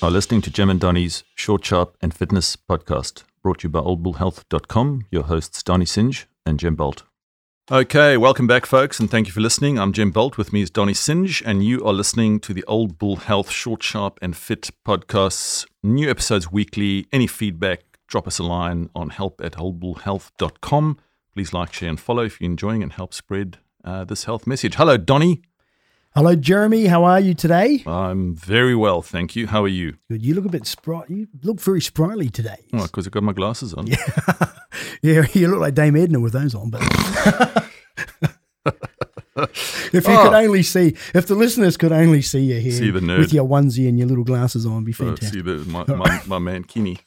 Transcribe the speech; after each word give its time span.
are 0.00 0.10
listening 0.10 0.40
to 0.42 0.50
Jem 0.50 0.70
and 0.70 0.80
Donny's 0.80 1.24
Short, 1.34 1.64
Sharp, 1.64 1.96
and 2.00 2.14
Fitness 2.14 2.56
podcast, 2.56 3.24
brought 3.42 3.60
to 3.60 3.64
you 3.64 3.70
by 3.70 3.80
oldbullhealth.com. 3.80 5.06
Your 5.10 5.24
hosts, 5.24 5.62
Donny 5.62 5.84
Singe 5.84 6.26
and 6.46 6.60
Jem 6.60 6.76
Bolt. 6.76 7.02
Okay, 7.70 8.16
welcome 8.16 8.46
back, 8.46 8.64
folks, 8.64 9.00
and 9.00 9.10
thank 9.10 9.26
you 9.26 9.32
for 9.32 9.40
listening. 9.40 9.78
I'm 9.78 9.92
Jem 9.92 10.10
Bolt. 10.10 10.38
With 10.38 10.52
me 10.52 10.62
is 10.62 10.70
Donny 10.70 10.94
Singe, 10.94 11.42
and 11.44 11.64
you 11.64 11.84
are 11.84 11.92
listening 11.92 12.38
to 12.40 12.54
the 12.54 12.64
Old 12.64 12.96
Bull 12.96 13.16
Health 13.16 13.50
Short, 13.50 13.82
Sharp, 13.82 14.18
and 14.22 14.36
Fit 14.36 14.70
podcasts. 14.86 15.66
New 15.82 16.08
episodes 16.08 16.50
weekly. 16.50 17.06
Any 17.12 17.26
feedback, 17.26 17.98
drop 18.06 18.26
us 18.26 18.38
a 18.38 18.44
line 18.44 18.90
on 18.94 19.10
help 19.10 19.40
at 19.42 19.54
oldbullhealth.com. 19.54 20.98
Please 21.34 21.52
like, 21.52 21.72
share, 21.72 21.90
and 21.90 22.00
follow 22.00 22.22
if 22.24 22.40
you're 22.40 22.50
enjoying 22.50 22.82
and 22.82 22.92
help 22.92 23.12
spread 23.12 23.58
uh, 23.84 24.04
this 24.04 24.24
health 24.24 24.46
message. 24.46 24.76
Hello, 24.76 24.96
Donny. 24.96 25.42
Hello, 26.18 26.34
Jeremy. 26.34 26.86
How 26.86 27.04
are 27.04 27.20
you 27.20 27.32
today? 27.32 27.84
I'm 27.86 28.34
very 28.34 28.74
well, 28.74 29.02
thank 29.02 29.36
you. 29.36 29.46
How 29.46 29.62
are 29.62 29.68
you? 29.68 29.98
Good. 30.10 30.20
You 30.26 30.34
look 30.34 30.46
a 30.46 30.48
bit 30.48 30.66
spry. 30.66 31.04
You 31.08 31.28
look 31.44 31.60
very 31.60 31.80
sprightly 31.80 32.28
today. 32.28 32.56
Oh, 32.72 32.82
because 32.82 33.06
I've 33.06 33.12
got 33.12 33.22
my 33.22 33.32
glasses 33.32 33.72
on. 33.72 33.86
Yeah, 33.86 33.96
yeah. 35.02 35.26
You 35.32 35.46
look 35.46 35.60
like 35.60 35.74
Dame 35.74 35.94
Edna 35.94 36.18
with 36.18 36.32
those 36.32 36.56
on. 36.56 36.70
But 36.70 36.82
if 39.92 40.08
you 40.08 40.14
Oh. 40.14 40.24
could 40.24 40.34
only 40.34 40.64
see, 40.64 40.96
if 41.14 41.28
the 41.28 41.36
listeners 41.36 41.76
could 41.76 41.92
only 41.92 42.22
see 42.22 42.40
you 42.40 42.58
here 42.58 42.72
See 42.72 42.90
the 42.90 42.98
nerd. 42.98 43.18
with 43.20 43.32
your 43.32 43.46
onesie 43.48 43.88
and 43.88 43.96
your 43.96 44.08
little 44.08 44.24
glasses 44.24 44.66
on, 44.66 44.72
it'd 44.82 44.86
be 44.86 44.92
Uh, 44.94 44.96
fantastic. 45.14 45.34
see 45.34 45.40
the, 45.40 45.58
my, 45.70 45.84
my, 45.86 46.20
my 46.26 46.38
mankini. 46.40 46.98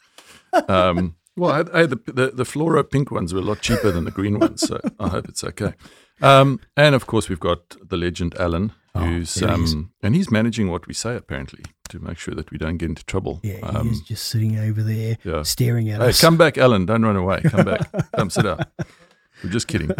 Um, 0.70 1.18
well, 1.36 1.52
I 1.52 1.58
had, 1.58 1.70
I 1.72 1.80
had 1.80 1.90
the, 1.90 2.00
the 2.14 2.32
the 2.34 2.44
fluoro 2.46 2.90
pink 2.90 3.12
ones 3.12 3.34
were 3.34 3.42
a 3.42 3.44
lot 3.44 3.60
cheaper 3.60 3.92
than 3.92 4.06
the 4.06 4.12
green 4.12 4.40
ones, 4.40 4.62
so 4.66 4.80
I 5.02 5.10
hope 5.10 5.28
it's 5.28 5.44
okay. 5.44 5.74
Um, 6.22 6.62
and 6.78 6.96
of 6.96 7.08
course, 7.08 7.28
we've 7.28 7.40
got 7.42 7.76
the 7.90 7.98
legend 7.98 8.36
Alan, 8.40 8.72
who's 8.98 9.34
there 9.36 9.52
um, 9.52 9.92
and 10.04 10.16
he's 10.16 10.30
managing 10.32 10.70
what 10.70 10.86
we 10.88 10.94
say 10.94 11.16
apparently 11.16 11.64
to 11.90 12.00
make 12.00 12.18
sure 12.18 12.34
that 12.36 12.52
we 12.52 12.58
don't 12.58 12.78
get 12.78 12.90
into 12.90 13.04
trouble. 13.06 13.40
yeah, 13.44 13.60
Um, 13.64 13.88
he 13.88 13.92
is 13.94 14.02
just 14.02 14.28
sitting 14.28 14.58
over 14.60 14.82
there, 14.84 15.18
yeah. 15.24 15.44
staring 15.44 15.90
at 15.90 16.02
Hey, 16.02 16.10
us. 16.10 16.22
come 16.22 16.38
back, 16.38 16.58
Alan. 16.58 16.86
Don't 16.86 17.04
run 17.04 17.16
away. 17.16 17.42
Come 17.44 17.66
back. 17.66 17.90
come 18.16 18.30
sit 18.30 18.44
down. 18.44 18.60
We're 19.44 19.50
just 19.50 19.68
kidding. 19.68 19.92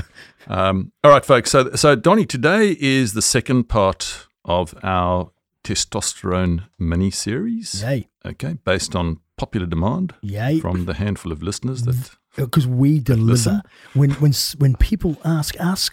Um, 0.48 0.92
all 1.04 1.12
right, 1.12 1.26
folks. 1.26 1.52
So, 1.52 1.72
so 1.76 1.96
Donny, 1.96 2.26
today 2.26 2.78
is 2.80 3.14
the 3.14 3.22
second 3.22 3.66
part 3.70 4.28
of 4.46 4.74
our 4.84 5.32
testosterone 5.64 6.64
mini 6.80 7.12
series. 7.12 7.82
Yay, 7.84 8.08
Okay, 8.26 8.54
based 8.66 8.96
on 8.96 9.20
popular 9.38 9.66
demand 9.66 10.14
yay. 10.22 10.60
from 10.60 10.86
the 10.86 10.94
handful 10.94 11.32
of 11.32 11.42
listeners 11.42 11.84
that. 11.84 12.12
Because 12.38 12.68
we 12.68 13.00
deliver. 13.00 13.32
Listen. 13.32 13.62
When 13.94 14.12
when 14.12 14.32
when 14.60 14.76
people 14.76 15.18
ask 15.26 15.60
us, 15.60 15.90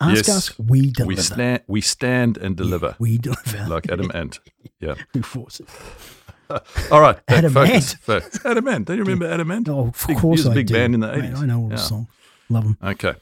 ask 0.00 0.16
Yes, 0.16 0.28
us, 0.28 0.58
we 0.58 0.90
deliver. 0.90 1.08
We 1.08 1.16
stand, 1.16 1.62
we 1.66 1.80
stand 1.80 2.36
and 2.38 2.56
deliver, 2.56 2.96
We 2.98 3.18
deliver. 3.18 3.66
like 3.68 3.90
Adam 3.90 4.10
Ant. 4.14 4.40
Yeah. 4.80 4.94
we 5.14 5.22
force 5.22 5.60
it. 5.60 5.68
All 6.90 7.00
right. 7.00 7.18
Adam 7.28 7.52
focus. 7.52 7.94
Ant. 8.08 8.22
Fo- 8.32 8.48
Adam 8.50 8.66
Ant. 8.68 8.86
Don't 8.88 8.96
you 8.96 9.04
remember 9.04 9.26
Adam 9.32 9.50
Ant? 9.50 9.68
Oh, 9.68 9.88
of 9.88 10.04
Big- 10.06 10.16
he 10.16 10.20
course 10.20 10.38
was 10.40 10.46
a 10.46 10.50
I 10.50 10.54
big 10.54 10.66
do. 10.66 10.74
band 10.74 10.94
in 10.94 11.00
the 11.00 11.06
Mate, 11.12 11.32
80s. 11.32 11.36
I 11.38 11.46
know 11.46 11.60
all 11.60 11.68
Yeah. 11.70 11.76
the 11.76 11.82
song. 11.82 12.08
Love 12.48 12.64
them. 12.64 12.78
Okay. 12.82 13.14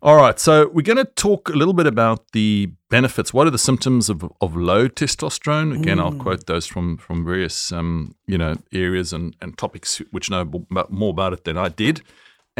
All 0.00 0.14
right. 0.16 0.38
So 0.38 0.68
we're 0.68 0.82
going 0.82 0.98
to 0.98 1.04
talk 1.04 1.48
a 1.48 1.54
little 1.54 1.74
bit 1.74 1.88
about 1.88 2.30
the 2.30 2.70
benefits. 2.88 3.34
What 3.34 3.48
are 3.48 3.50
the 3.50 3.58
symptoms 3.58 4.08
of, 4.08 4.22
of 4.40 4.54
low 4.54 4.86
testosterone? 4.88 5.76
Again, 5.76 5.98
I'll 5.98 6.12
quote 6.14 6.46
those 6.46 6.66
from 6.66 6.96
from 6.98 7.24
various 7.24 7.72
um, 7.72 8.14
you 8.28 8.38
know 8.38 8.54
areas 8.72 9.12
and, 9.12 9.34
and 9.42 9.58
topics 9.58 10.00
which 10.12 10.30
know 10.30 10.42
about- 10.42 10.92
more 10.92 11.10
about 11.10 11.32
it 11.32 11.42
than 11.42 11.58
I 11.58 11.68
did. 11.70 12.02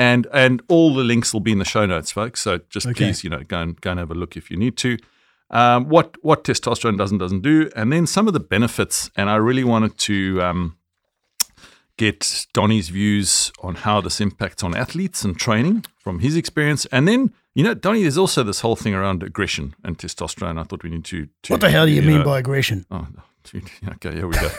And 0.07 0.27
and 0.33 0.63
all 0.69 0.95
the 0.95 1.03
links 1.03 1.33
will 1.33 1.41
be 1.41 1.51
in 1.51 1.59
the 1.59 1.65
show 1.65 1.85
notes, 1.87 2.13
folks. 2.13 2.41
So 2.41 2.61
just 2.71 2.87
Okay. 2.87 2.95
please, 3.07 3.25
you 3.25 3.31
know, 3.31 3.43
go 3.43 3.59
and 3.61 3.81
go 3.81 3.91
and 3.91 3.99
have 3.99 4.13
a 4.13 4.15
look 4.15 4.37
if 4.37 4.49
you 4.51 4.57
need 4.57 4.77
to. 4.77 4.97
Um, 5.51 5.89
what 5.89 6.17
what 6.23 6.45
testosterone 6.45 6.97
does 6.99 7.11
and 7.11 7.19
doesn't 7.19 7.43
do, 7.43 7.69
and 7.75 7.91
then 7.93 8.07
some 8.07 8.29
of 8.29 8.33
the 8.33 8.41
benefits. 8.57 9.11
And 9.17 9.29
I 9.29 9.37
really 9.37 9.65
wanted 9.65 9.99
to 9.99 10.15
um, 10.43 10.77
get 11.97 12.47
Donny's 12.55 12.91
views 12.91 13.51
on 13.63 13.75
how 13.75 14.01
this 14.01 14.21
impacts 14.21 14.63
on 14.63 14.77
athletes 14.77 15.25
and 15.25 15.37
training 15.37 15.85
from 15.99 16.21
his 16.21 16.37
experience. 16.37 16.87
And 16.93 17.09
then, 17.09 17.33
you 17.55 17.65
know, 17.65 17.75
Donny, 17.75 18.03
there's 18.03 18.19
also 18.19 18.45
this 18.45 18.61
whole 18.61 18.77
thing 18.77 18.95
around 18.95 19.23
aggression 19.25 19.75
and 19.83 19.99
testosterone. 19.99 20.61
I 20.61 20.65
thought 20.65 20.85
we 20.85 20.91
need 20.91 21.05
to. 21.07 21.27
to 21.43 21.53
What 21.55 21.61
the 21.61 21.71
hell 21.71 21.87
do 21.87 21.93
you 21.93 22.03
mean 22.03 22.19
know- 22.19 22.25
by 22.25 22.39
aggression? 22.39 22.85
Oh, 22.91 23.07
okay, 23.95 24.13
here 24.15 24.29
we 24.29 24.37
go. 24.37 24.51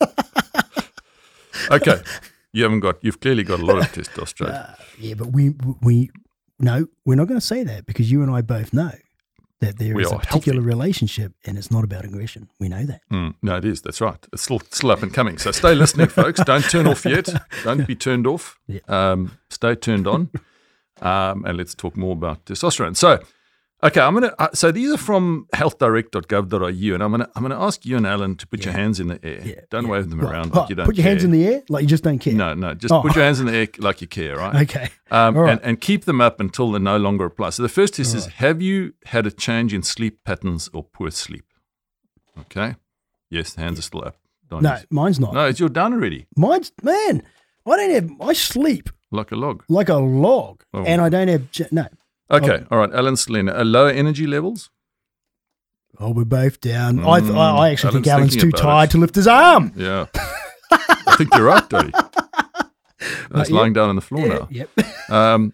okay, 1.70 2.00
you 2.52 2.62
haven't 2.62 2.80
got. 2.80 2.96
You've 3.02 3.20
clearly 3.20 3.42
got 3.44 3.60
a 3.60 3.64
lot 3.64 3.78
of 3.78 3.84
testosterone. 3.92 4.76
Yeah, 4.98 5.14
but 5.14 5.28
we 5.28 5.54
we 5.82 6.10
no, 6.58 6.86
we're 7.04 7.14
not 7.16 7.28
going 7.28 7.40
to 7.40 7.46
say 7.46 7.62
that 7.64 7.86
because 7.86 8.10
you 8.10 8.22
and 8.22 8.30
I 8.30 8.40
both 8.42 8.72
know 8.72 8.90
that 9.60 9.78
there 9.78 9.94
We 9.94 10.04
is 10.04 10.12
a 10.12 10.16
particular 10.18 10.60
healthy. 10.60 10.68
relationship, 10.68 11.32
and 11.44 11.58
it's 11.58 11.70
not 11.70 11.82
about 11.84 12.04
aggression. 12.04 12.48
We 12.60 12.68
know 12.68 12.84
that. 12.84 13.00
Mm, 13.12 13.34
no, 13.42 13.56
it 13.56 13.64
is. 13.64 13.82
That's 13.82 14.00
right. 14.00 14.18
It's 14.32 14.42
still 14.42 14.60
still 14.70 14.90
up 14.92 15.02
and 15.02 15.12
coming. 15.12 15.38
So 15.38 15.50
stay 15.52 15.74
listening, 15.74 16.08
folks. 16.08 16.40
Don't 16.44 16.62
turn 16.62 16.86
off 16.86 17.04
yet. 17.04 17.28
Don't 17.64 17.86
be 17.86 17.94
turned 17.96 18.26
off. 18.26 18.58
Yeah. 18.66 18.80
Um, 18.88 19.38
stay 19.50 19.74
turned 19.74 20.06
on. 20.06 20.30
Um, 21.00 21.44
and 21.44 21.56
let's 21.56 21.76
talk 21.76 21.96
more 21.96 22.12
about 22.14 22.44
testosterone. 22.44 22.96
So, 22.96 23.20
okay, 23.82 24.00
I'm 24.00 24.14
gonna. 24.14 24.34
Uh, 24.38 24.48
so 24.54 24.70
these 24.72 24.92
are 24.92 24.96
from 24.96 25.46
healthdirect.gov.au, 25.54 26.94
and 26.94 27.02
I'm 27.02 27.10
gonna 27.10 27.28
I'm 27.34 27.42
gonna 27.42 27.60
ask 27.60 27.84
you 27.86 27.96
and 27.96 28.06
Alan 28.06 28.36
to 28.36 28.46
put 28.46 28.64
your 28.64 28.74
hands 28.74 29.00
in 29.00 29.08
the 29.08 29.20
air. 29.24 29.40
Yeah, 29.44 29.54
don't 29.70 29.84
yeah. 29.84 29.90
wave 29.90 30.10
them 30.10 30.20
Right. 30.20 30.32
around 30.32 30.54
like 30.54 30.68
you 30.68 30.74
don't. 30.76 30.86
put 30.86 30.96
your 30.96 31.04
hands 31.04 31.24
in 31.24 31.30
the 31.30 31.46
air 31.46 31.62
like 31.68 31.82
you 31.82 31.88
just 31.88 32.04
don't 32.04 32.18
care. 32.18 32.34
No, 32.34 32.54
no, 32.54 32.74
just 32.74 32.92
Oh. 32.92 33.02
put 33.02 33.14
your 33.14 33.24
hands 33.24 33.40
in 33.40 33.46
the 33.46 33.54
air 33.54 33.68
like 33.78 34.00
you 34.00 34.06
care, 34.06 34.36
right? 34.36 34.62
Okay. 34.62 34.88
Um, 35.10 35.36
right. 35.36 35.52
and, 35.52 35.60
and 35.62 35.80
keep 35.80 36.04
them 36.04 36.20
up 36.20 36.40
until 36.40 36.70
they 36.72 36.78
no 36.78 36.96
longer 36.98 37.24
apply. 37.24 37.50
So 37.50 37.62
the 37.62 37.68
first 37.68 37.98
is, 37.98 38.14
is 38.14 38.26
have 38.26 38.60
you 38.60 38.92
had 39.06 39.26
a 39.26 39.30
change 39.30 39.72
in 39.72 39.82
sleep 39.82 40.22
patterns 40.24 40.68
or 40.72 40.84
poor 40.84 41.10
sleep? 41.10 41.44
Okay. 42.40 42.76
Yes, 43.30 43.54
the 43.54 43.60
hands 43.62 43.78
are 43.78 43.82
still 43.82 44.04
up. 44.04 44.16
Don't 44.50 44.62
No, 44.62 44.74
use- 44.74 44.86
mine's 44.90 45.20
not. 45.20 45.34
No, 45.34 45.44
it's 45.46 45.60
you're 45.60 45.68
done 45.68 45.92
already, 45.92 46.26
Mine's 46.36 46.72
man. 46.82 47.22
I 47.66 47.76
don't 47.76 47.90
have. 47.90 48.10
I 48.28 48.32
sleep 48.32 48.88
like 49.10 49.30
a 49.30 49.36
log. 49.36 49.62
like 49.68 49.88
a 49.90 49.96
log, 49.96 50.62
Oh. 50.72 50.84
and 50.84 51.02
I 51.02 51.08
don't 51.10 51.28
have. 51.28 51.42
No. 51.70 51.86
Okay, 52.30 52.64
all 52.70 52.78
right. 52.78 52.92
Alan 52.92 53.16
Selena, 53.16 53.52
uh, 53.52 53.64
lower 53.64 53.90
energy 53.90 54.26
levels. 54.26 54.70
Oh, 55.98 56.10
we're 56.12 56.24
both 56.24 56.60
down. 56.60 57.00
I, 57.00 57.20
th- 57.20 57.32
I 57.32 57.50
I 57.56 57.70
actually 57.70 57.92
think 57.94 58.04
Mm, 58.06 58.10
Alan's 58.10 58.20
Alan's 58.20 58.34
too 58.34 58.40
thinking 58.42 58.60
about 58.60 58.70
tired 58.70 58.88
it. 58.88 58.92
to 58.92 58.98
lift 58.98 59.14
his 59.14 59.26
arm. 59.26 59.72
Yeah, 59.76 60.06
I 60.70 61.14
think 61.16 61.34
you're 61.34 61.44
right, 61.46 61.68
Dodie. 61.68 61.92
Yeah. 63.32 63.44
lying 63.50 63.72
down 63.72 63.88
on 63.90 63.94
the 63.94 64.02
floor 64.02 64.26
now. 64.26 64.48
yep. 64.50 64.68
Um, 65.08 65.52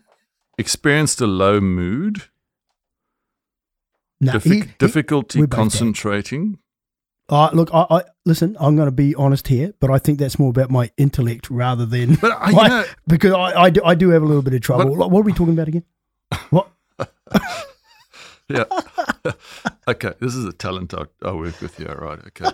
experienced 0.59 1.21
a 1.21 1.27
low 1.27 1.61
mood, 1.61 2.23
No, 4.21 4.33
diffi- 4.33 4.43
he- 4.45 4.61
he- 4.61 4.67
difficulty 4.79 5.41
we're 5.41 5.47
both 5.47 5.51
down. 5.57 5.65
concentrating. 5.65 6.59
Uh, 7.29 7.51
look, 7.53 7.71
I, 7.73 7.87
I 7.91 8.03
listen. 8.27 8.57
I'm 8.61 8.77
going 8.77 8.87
to 8.89 8.93
be 8.93 9.15
honest 9.15 9.49
here, 9.49 9.73
but 9.81 9.91
I 9.91 9.99
think 9.99 10.19
that's 10.19 10.39
more 10.39 10.51
about 10.51 10.71
my 10.71 10.91
intellect 10.97 11.51
rather 11.51 11.87
than 11.87 12.17
But 12.17 12.33
I, 12.33 12.51
you 12.51 12.57
my- 12.57 12.69
know, 12.69 12.85
because 13.07 13.33
I, 13.33 13.63
I, 13.65 13.71
do, 13.71 13.81
I 13.85 13.95
do 13.95 14.11
have 14.11 14.23
a 14.23 14.27
little 14.27 14.43
bit 14.43 14.55
of 14.55 14.61
trouble. 14.63 14.97
But- 14.97 15.11
what 15.11 15.21
are 15.21 15.25
we 15.25 15.33
talking 15.33 15.55
about 15.55 15.69
again? 15.69 15.85
What? 16.51 16.71
yeah. 18.49 18.65
okay, 19.89 20.13
this 20.21 20.35
is 20.35 20.45
a 20.45 20.53
talent 20.53 20.95
I, 20.95 21.05
I 21.23 21.33
work 21.33 21.61
with 21.61 21.77
here. 21.77 21.97
Right. 22.01 22.19
Okay. 22.29 22.51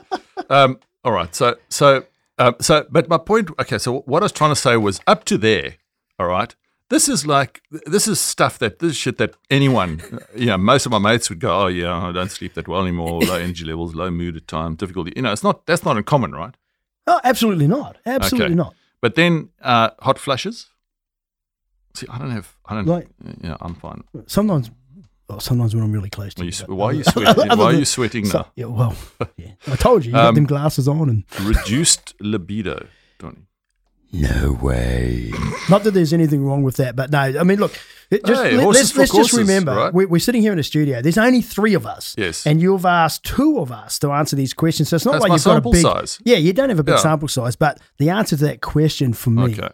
Um, 0.48 0.78
all 1.04 1.12
right. 1.12 1.34
So, 1.34 1.56
so, 1.68 2.04
um, 2.38 2.56
so, 2.60 2.86
but 2.90 3.08
my 3.08 3.18
point. 3.18 3.50
Okay. 3.58 3.78
So, 3.78 4.00
what 4.00 4.22
I 4.22 4.24
was 4.24 4.32
trying 4.32 4.50
to 4.52 4.56
say 4.56 4.76
was 4.76 5.00
up 5.06 5.24
to 5.26 5.38
there. 5.38 5.76
All 6.18 6.26
right. 6.26 6.54
This 6.88 7.08
is 7.08 7.24
like 7.24 7.62
this 7.86 8.08
is 8.08 8.18
stuff 8.18 8.58
that 8.58 8.80
this 8.80 8.90
is 8.90 8.96
shit 8.96 9.16
that 9.18 9.34
anyone, 9.48 10.02
you 10.34 10.46
know, 10.46 10.58
most 10.58 10.86
of 10.86 10.92
my 10.92 10.98
mates 10.98 11.28
would 11.30 11.38
go, 11.38 11.62
oh 11.62 11.66
yeah, 11.68 11.96
I 11.96 12.10
don't 12.10 12.30
sleep 12.32 12.54
that 12.54 12.66
well 12.66 12.82
anymore. 12.82 13.20
Low 13.20 13.34
energy 13.46 13.64
levels, 13.64 13.94
low 13.94 14.10
mood 14.10 14.36
at 14.36 14.48
times, 14.48 14.78
difficulty. 14.78 15.12
You 15.14 15.22
know, 15.22 15.32
it's 15.32 15.44
not 15.44 15.66
that's 15.66 15.84
not 15.84 15.96
uncommon, 15.96 16.32
right? 16.32 16.54
Oh, 17.06 17.20
absolutely 17.22 17.68
not. 17.68 17.96
Absolutely 18.04 18.46
Okay. 18.46 18.54
not. 18.54 18.74
But 19.00 19.14
then 19.14 19.50
uh, 19.62 19.90
hot 20.00 20.18
flushes. 20.18 20.66
See, 21.94 22.06
I 22.08 22.18
don't 22.18 22.30
have. 22.30 22.54
I 22.66 22.74
don't. 22.74 22.86
Like- 22.86 23.08
yeah, 23.42 23.56
I'm 23.60 23.74
fine. 23.74 24.02
Sometimes, 24.26 24.70
well, 25.28 25.40
sometimes 25.40 25.74
when 25.74 25.82
I'm 25.84 25.92
really 25.92 26.10
close 26.10 26.34
to 26.34 26.42
Are 26.42 26.44
you. 26.44 26.52
you, 26.68 26.74
why 26.74 26.86
are 26.86 26.92
you 26.92 27.04
sweating? 27.12 27.34
Why 27.58 27.64
are 27.66 27.72
you 27.72 27.84
sweating 27.84 28.24
so- 28.26 28.38
now? 28.38 28.46
yeah, 28.54 28.64
well, 28.66 28.94
yeah. 29.36 29.52
I 29.66 29.76
told 29.76 30.04
you, 30.04 30.10
you 30.10 30.16
got 30.16 30.26
Um, 30.26 30.34
them 30.36 30.44
glasses 30.46 30.86
on, 30.88 31.08
and 31.08 31.24
Reduced 31.46 32.14
libido, 32.20 32.86
Donny. 33.18 33.46
no 34.12 34.52
way. 34.60 35.32
Not 35.68 35.84
that 35.84 35.92
there's 35.92 36.12
anything 36.12 36.44
wrong 36.44 36.62
with 36.62 36.76
that, 36.76 36.96
but 36.96 37.10
no. 37.10 37.18
I 37.18 37.42
mean, 37.44 37.58
look, 37.60 37.78
it 38.10 38.24
just 38.24 38.42
Hey, 38.42 38.56
let, 38.56 38.64
horses 38.64 38.90
us 38.90 38.96
let's 38.96 39.14
just 39.14 39.32
remember 39.32 39.72
right? 39.74 39.94
we're, 39.94 40.08
we're 40.08 40.18
sitting 40.18 40.42
here 40.42 40.52
in 40.52 40.58
a 40.58 40.64
studio. 40.64 41.00
There's 41.00 41.18
only 41.18 41.42
three 41.42 41.74
of 41.74 41.86
us. 41.86 42.14
Yes. 42.18 42.44
and 42.46 42.60
you've 42.60 42.84
asked 42.84 43.24
two 43.24 43.58
of 43.60 43.70
us 43.70 43.98
to 44.00 44.10
answer 44.10 44.34
these 44.34 44.52
questions. 44.52 44.88
So 44.88 44.96
it's 44.96 45.04
not 45.04 45.12
That's 45.12 45.22
like 45.22 45.32
you've 45.32 45.44
got 45.44 45.50
a 45.50 45.54
sample 45.54 45.72
big 45.72 45.82
size. 45.82 46.18
Yeah, 46.24 46.36
you 46.38 46.52
don't 46.52 46.70
have 46.70 46.80
a 46.80 46.82
big 46.84 46.94
Yeah. 46.96 47.00
sample 47.02 47.28
size, 47.28 47.54
but 47.54 47.78
the 47.98 48.10
answer 48.10 48.36
to 48.36 48.44
that 48.46 48.60
question 48.62 49.12
for 49.12 49.30
me, 49.30 49.52
Okay. 49.52 49.68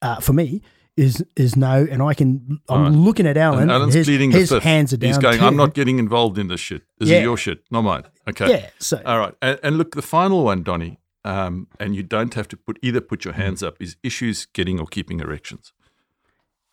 uh, 0.00 0.20
for 0.20 0.32
me, 0.32 0.62
is 0.96 1.24
is 1.36 1.56
no. 1.56 1.86
And 1.90 2.02
I 2.02 2.14
can. 2.14 2.60
I'm 2.68 2.82
right. 2.82 2.92
looking 2.92 3.26
at 3.26 3.36
Alan. 3.36 3.62
And 3.62 3.70
Alan's 3.70 3.94
his 3.94 4.06
pleading 4.06 4.30
his 4.30 4.50
hands 4.50 4.92
are 4.92 4.96
down. 4.96 5.08
He's 5.08 5.18
going, 5.18 5.38
too. 5.38 5.44
I'm 5.44 5.56
not 5.56 5.74
getting 5.74 5.98
involved 5.98 6.38
in 6.38 6.48
this 6.48 6.60
shit. 6.60 6.82
This 6.98 7.08
Yeah. 7.08 7.18
is 7.18 7.22
your 7.22 7.36
shit, 7.36 7.62
not 7.70 7.82
mine. 7.82 8.04
Okay. 8.28 8.48
Yeah. 8.50 8.70
So 8.78 9.00
All 9.04 9.18
right. 9.18 9.34
And, 9.40 9.58
and 9.62 9.78
look, 9.78 9.94
the 9.94 10.02
final 10.02 10.44
one, 10.44 10.62
Donny, 10.62 10.98
um, 11.24 11.68
and 11.80 11.94
you 11.96 12.02
don't 12.02 12.34
have 12.34 12.48
to 12.48 12.56
put 12.56 12.78
either 12.82 13.00
put 13.00 13.24
your 13.24 13.34
hands 13.34 13.62
up, 13.62 13.76
is 13.80 13.96
issues 14.02 14.46
getting 14.46 14.78
or 14.80 14.86
keeping 14.86 15.20
erections. 15.20 15.72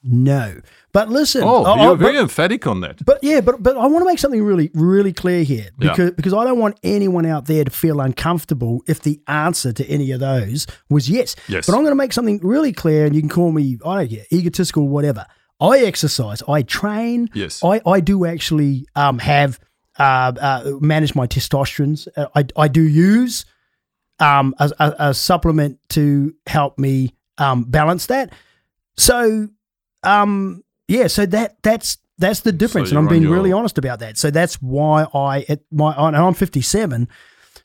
No. 0.03 0.61
But 0.91 1.09
listen, 1.09 1.43
Oh, 1.43 1.63
I- 1.63 1.73
I- 1.73 1.83
you're 1.83 1.95
very 1.97 2.13
but- 2.13 2.21
emphatic 2.21 2.65
on 2.67 2.81
that. 2.81 3.03
But 3.05 3.19
yeah, 3.21 3.41
but 3.41 3.61
but 3.61 3.77
I 3.77 3.85
want 3.87 4.01
to 4.03 4.05
make 4.05 4.19
something 4.19 4.41
really 4.43 4.71
really 4.73 5.13
clear 5.13 5.43
here 5.43 5.69
Yeah. 5.79 5.89
because 5.91 6.11
because 6.11 6.33
I 6.33 6.43
don't 6.45 6.57
want 6.59 6.79
anyone 6.83 7.25
out 7.25 7.45
there 7.45 7.63
to 7.63 7.71
feel 7.71 7.99
uncomfortable 8.01 8.81
if 8.87 9.01
the 9.01 9.19
answer 9.27 9.71
to 9.73 9.85
any 9.87 10.11
of 10.11 10.19
those 10.19 10.65
was 10.89 11.09
yes. 11.09 11.35
Yes. 11.47 11.65
But 11.67 11.73
I'm 11.75 11.81
going 11.81 11.91
to 11.91 11.95
make 11.95 12.13
something 12.13 12.39
really 12.41 12.71
clear, 12.73 13.05
and 13.05 13.13
you 13.15 13.21
can 13.21 13.29
call 13.29 13.51
me 13.51 13.77
I 13.85 13.97
don't 13.99 14.09
care 14.09 14.25
egotistical, 14.31 14.83
or 14.83 14.89
whatever. 14.89 15.25
I 15.61 15.79
exercise, 15.79 16.41
I 16.47 16.61
train, 16.61 17.29
Yes. 17.33 17.61
I 17.63 17.81
I 17.85 17.99
do 17.99 18.25
actually 18.25 18.85
um 18.95 19.19
have 19.19 19.59
uh, 19.99 20.31
uh 20.39 20.71
manage 20.79 21.13
my 21.13 21.27
testosterone. 21.27 22.07
Uh, 22.15 22.27
I 22.33 22.45
I 22.55 22.67
do 22.69 22.81
use 22.81 23.45
um 24.21 24.55
a, 24.59 24.71
a, 24.79 24.95
a 25.09 25.13
supplement 25.13 25.77
to 25.89 26.33
help 26.47 26.79
me 26.79 27.13
um 27.37 27.63
balance 27.65 28.05
that. 28.07 28.31
So 28.97 29.49
um 30.03 30.63
yeah, 30.87 31.07
so 31.07 31.25
that 31.27 31.57
that's 31.61 31.97
that's 32.17 32.41
the 32.41 32.51
difference, 32.51 32.89
and 32.89 32.97
I'm 32.97 33.07
being 33.07 33.23
your- 33.23 33.33
really 33.33 33.51
honest 33.51 33.77
about 33.77 33.99
that. 33.99 34.17
So 34.17 34.29
that's 34.31 34.55
why 34.61 35.05
I 35.13 35.45
at 35.49 35.61
my 35.71 35.93
and 35.93 36.15
I'm 36.15 36.33
57. 36.33 37.07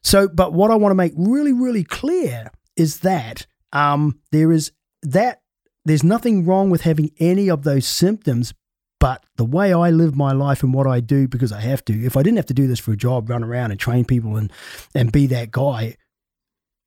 So, 0.03 0.29
but 0.29 0.53
what 0.53 0.71
I 0.71 0.75
want 0.75 0.91
to 0.91 0.97
make 0.97 1.13
really 1.17 1.53
really 1.53 1.85
clear 1.85 2.51
is 2.77 3.01
that 3.01 3.47
um 3.73 4.19
there 4.33 4.53
is 4.53 4.73
that 5.03 5.41
there's 5.85 6.05
nothing 6.05 6.45
wrong 6.47 6.71
with 6.71 6.83
having 6.83 7.11
any 7.19 7.49
of 7.51 7.65
those 7.65 7.87
symptoms. 7.87 8.55
But 9.01 9.23
the 9.37 9.45
way 9.45 9.73
I 9.75 9.91
live 9.91 10.15
my 10.17 10.33
life 10.33 10.63
and 10.63 10.73
what 10.73 10.87
I 10.87 11.01
do 11.01 11.29
because 11.29 11.53
I 11.53 11.61
have 11.61 11.85
to, 11.87 11.93
if 11.93 12.17
I 12.17 12.23
didn't 12.23 12.37
have 12.39 12.47
to 12.47 12.55
do 12.55 12.67
this 12.67 12.79
for 12.79 12.93
a 12.93 12.97
job, 12.97 13.29
run 13.29 13.45
around 13.45 13.71
and 13.71 13.79
train 13.79 14.05
people 14.05 14.37
and 14.37 14.51
and 14.95 15.13
be 15.13 15.27
that 15.27 15.51
guy, 15.51 15.97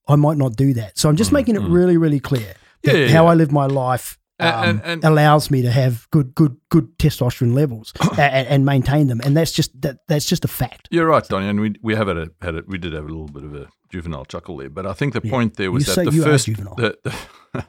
I 0.07 0.15
might 0.15 0.37
not 0.37 0.55
do 0.55 0.73
that. 0.73 0.97
So 0.97 1.09
I'm 1.09 1.15
just 1.15 1.31
making 1.31 1.55
it 1.55 1.61
really, 1.61 1.97
really 1.97 2.19
clear 2.19 2.55
Mm, 2.85 2.93
Yeah, 2.93 2.93
yeah, 2.93 3.07
how 3.13 3.25
yeah. 3.25 3.31
I 3.31 3.33
live 3.33 3.51
my 3.51 3.65
life 3.65 4.17
um, 4.39 4.69
And- 4.69 4.81
and- 4.83 5.03
allows 5.03 5.49
me 5.49 5.61
to 5.63 5.71
have 5.71 6.07
good, 6.11 6.35
good, 6.35 6.57
good 6.69 6.97
testosterone 6.99 7.53
levels 7.53 7.93
and, 8.17 8.47
and 8.47 8.65
maintain 8.65 9.07
them. 9.07 9.19
And 9.23 9.35
that's 9.35 9.51
just 9.51 9.79
that 9.81 9.97
that's 10.07 10.25
just 10.25 10.45
a 10.45 10.47
fact. 10.47 10.87
You're 10.91 11.07
right, 11.07 11.27
Donny, 11.27 11.47
and 11.47 11.59
we 11.59 11.75
we 11.81 11.95
have 11.95 12.07
had 12.07 12.17
a, 12.17 12.27
had 12.41 12.55
a 12.55 12.63
we 12.67 12.77
did 12.77 12.93
have 12.93 13.05
a 13.05 13.07
little 13.07 13.27
bit 13.27 13.43
of 13.43 13.55
a 13.55 13.67
juvenile 13.91 14.25
chuckle 14.25 14.57
there, 14.57 14.69
but 14.69 14.85
I 14.85 14.93
think 14.93 15.13
the 15.13 15.21
Yeah. 15.23 15.31
point 15.31 15.55
there 15.57 15.71
was 15.71 15.87
You 15.87 15.95
that 15.95 16.11
the 16.11 16.23
first 16.23 16.45
the, 16.45 16.97
the, 17.03 17.63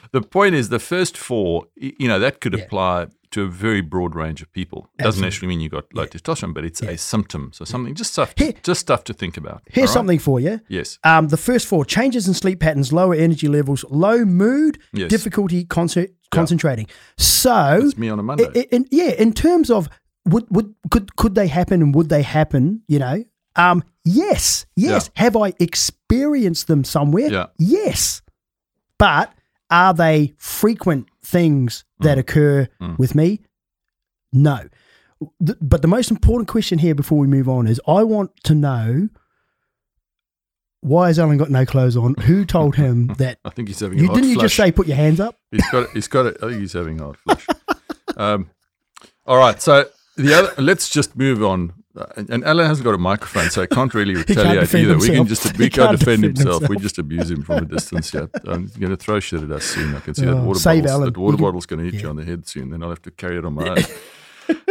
the 0.12 0.22
point 0.22 0.54
is 0.54 0.68
the 0.68 0.78
first 0.78 1.16
four, 1.16 1.66
you 1.76 2.08
know, 2.08 2.18
that 2.18 2.40
could 2.40 2.54
Yeah. 2.56 2.64
apply 2.64 3.06
to 3.34 3.42
a 3.42 3.48
very 3.48 3.80
broad 3.80 4.14
range 4.14 4.42
of 4.42 4.50
people. 4.52 4.88
It 4.98 5.02
doesn't 5.02 5.24
actually 5.24 5.48
mean 5.48 5.60
you've 5.60 5.72
got 5.72 5.84
low 5.94 6.06
testosterone, 6.06 6.54
but 6.54 6.64
it's 6.64 6.80
Yeah. 6.82 6.90
a 6.90 6.98
symptom. 6.98 7.50
So 7.52 7.64
something 7.64 7.94
just 7.94 8.12
stuff 8.12 8.32
Here- 8.36 8.54
just 8.62 8.80
stuff 8.80 9.04
to 9.04 9.12
think 9.12 9.36
about. 9.36 9.62
Here's 9.66 9.88
all 9.90 9.94
right? 9.94 9.98
something 9.98 10.18
for 10.18 10.40
you. 10.40 10.60
Yes. 10.68 10.98
Um, 11.04 11.28
the 11.28 11.36
first 11.36 11.66
four 11.66 11.84
changes 11.84 12.26
in 12.28 12.34
sleep 12.34 12.60
patterns, 12.60 12.92
lower 12.92 13.14
energy 13.14 13.48
levels, 13.48 13.84
low 13.90 14.24
mood, 14.24 14.78
Yes. 14.92 15.10
difficulty 15.10 15.64
conce- 15.64 16.10
concentrating. 16.30 16.86
So, 17.16 17.80
It's 17.82 17.98
me 17.98 18.08
on 18.08 18.18
a 18.18 18.22
Monday. 18.22 18.46
i- 18.54 18.58
i- 18.60 18.68
in, 18.70 18.86
yeah, 18.90 19.10
in 19.24 19.32
terms 19.32 19.70
of 19.70 19.88
would 20.26 20.46
would 20.50 20.74
could 20.90 21.16
could 21.16 21.34
they 21.34 21.48
happen 21.48 21.82
and 21.82 21.94
would 21.94 22.08
they 22.08 22.22
happen? 22.22 22.82
You 22.88 22.98
know, 23.00 23.24
um, 23.56 23.82
yes, 24.04 24.64
yes. 24.76 25.10
Have 25.16 25.36
I 25.36 25.52
experienced 25.60 26.66
them 26.66 26.82
somewhere? 26.84 27.30
Yeah. 27.30 27.46
Yes, 27.58 28.22
but 28.98 29.32
are 29.70 29.94
they 29.94 30.34
frequent 30.38 31.08
things 31.22 31.84
that 32.00 32.18
occur 32.18 32.68
Mm. 32.80 32.98
with 32.98 33.14
me? 33.14 33.40
No. 34.32 34.68
Th- 35.44 35.58
but 35.60 35.80
the 35.82 35.88
most 35.88 36.10
important 36.10 36.48
question 36.48 36.78
here 36.78 36.94
before 36.94 37.18
we 37.18 37.26
move 37.26 37.48
on 37.48 37.66
is 37.66 37.80
I 37.86 38.02
want 38.02 38.30
to 38.44 38.54
know 38.54 39.08
why 40.80 41.06
has 41.06 41.18
Alan 41.18 41.38
got 41.38 41.50
no 41.50 41.64
clothes 41.64 41.96
on? 41.96 42.14
Who 42.26 42.44
told 42.44 42.76
him 42.84 43.06
that? 43.18 43.38
I 43.44 43.50
think 43.50 43.68
he's 43.68 43.80
having 43.80 43.98
You 43.98 44.08
didn't 44.08 44.24
you 44.28 44.34
flush. 44.34 44.44
just 44.44 44.56
say 44.56 44.70
put 44.72 44.86
your 44.86 44.96
hands 44.96 45.18
up? 45.20 45.36
He's 45.50 45.66
got. 45.70 45.82
It, 45.84 45.90
He's 45.94 46.08
got 46.08 46.26
it. 46.26 46.36
I 46.42 46.48
think 46.48 46.60
he's 46.60 46.72
having 46.74 47.00
a 47.00 47.04
hot 47.04 47.16
flush. 47.18 47.46
um, 48.16 48.50
all 49.26 49.38
right. 49.38 49.60
So 49.62 49.86
the 50.16 50.34
other. 50.34 50.52
Let's 50.62 50.88
just 50.90 51.16
move 51.16 51.42
on. 51.42 51.72
Uh, 51.96 52.06
and- 52.16 52.44
Alan 52.44 52.66
hasn't 52.66 52.84
got 52.84 52.94
a 52.94 52.98
microphone, 52.98 53.50
so 53.50 53.62
I 53.62 53.66
can't 53.66 53.94
really 53.94 54.14
can't 54.24 54.28
retaliate 54.30 54.60
defend 54.60 54.84
either. 54.84 54.98
We 54.98 55.08
can 55.10 55.26
just 55.26 55.44
we 55.58 55.70
can't 55.70 55.72
can't 55.88 55.98
defend, 55.98 56.22
defend 56.22 56.38
himself. 56.38 56.68
We 56.68 56.76
just 56.78 56.98
abuse 56.98 57.30
him 57.30 57.42
from 57.42 57.58
a 57.62 57.66
distance. 57.66 58.12
Yeah, 58.12 58.26
I'm 58.46 58.66
going 58.80 58.90
to 58.90 58.96
throw 58.96 59.20
shit 59.20 59.42
at 59.42 59.50
us 59.52 59.64
soon. 59.64 59.94
I 59.94 60.00
can 60.00 60.14
see 60.14 60.24
that 60.24 60.32
Oh, 60.34 60.42
water 60.44 60.58
save 60.58 60.82
bottle's, 60.84 60.92
Alan. 60.92 61.12
that 61.12 61.18
water 61.18 61.36
bottle's 61.36 61.66
going 61.66 61.84
to 61.84 61.90
hit 61.90 62.02
you 62.02 62.08
on 62.08 62.16
the 62.16 62.24
head 62.24 62.46
soon. 62.48 62.70
Then 62.70 62.82
I'll 62.82 62.90
have 62.90 63.02
to 63.02 63.10
carry 63.12 63.38
it 63.38 63.44
on 63.44 63.54
my 63.54 63.68
own. 63.68 63.78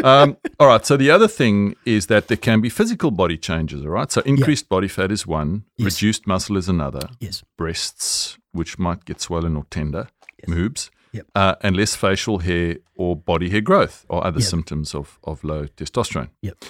um, 0.03 0.37
all 0.59 0.67
right. 0.67 0.85
So 0.85 0.97
the 0.97 1.09
other 1.11 1.27
thing 1.27 1.75
is 1.85 2.07
that 2.07 2.27
there 2.27 2.37
can 2.37 2.61
be 2.61 2.69
physical 2.69 3.09
body 3.09 3.37
changes. 3.37 3.83
All 3.83 3.89
right. 3.91 4.11
So 4.11 4.21
increased 4.21 4.69
body 4.69 4.87
fat 4.87 5.11
is 5.11 5.25
one. 5.25 5.63
Yes. 5.77 5.95
Reduced 6.01 6.27
muscle 6.27 6.57
is 6.57 6.67
another 6.69 7.07
Yes. 7.19 7.43
breasts, 7.57 8.37
which 8.51 8.77
might 8.77 9.05
get 9.05 9.19
swollen 9.21 9.55
or 9.55 9.65
tender, 9.69 10.09
yes. 10.45 10.49
moobs, 10.55 10.89
Yep. 11.13 11.27
uh, 11.35 11.55
and 11.61 11.75
less 11.75 11.95
facial 11.95 12.39
hair 12.39 12.77
or 12.95 13.15
body 13.15 13.49
hair 13.49 13.61
growth 13.61 14.05
or 14.09 14.25
other 14.25 14.39
Yep. 14.39 14.49
symptoms 14.49 14.93
of, 14.93 15.17
of 15.23 15.43
low 15.43 15.65
testosterone. 15.65 16.29
Yep. 16.41 16.65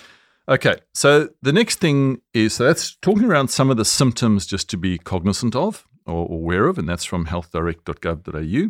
Okay, 0.47 0.75
so 0.93 1.29
the 1.41 1.53
next 1.53 1.79
thing 1.79 2.21
is 2.33 2.55
so 2.55 2.65
that's 2.65 2.95
talking 2.95 3.23
around 3.23 3.47
some 3.47 3.69
of 3.69 3.77
the 3.77 3.85
symptoms 3.85 4.45
just 4.45 4.69
to 4.71 4.77
be 4.77 4.97
cognizant 4.97 5.55
of 5.55 5.87
or 6.05 6.29
aware 6.29 6.67
of, 6.67 6.77
and 6.77 6.87
that's 6.87 7.05
from 7.05 7.27
healthdirect.gov.au. 7.27 8.69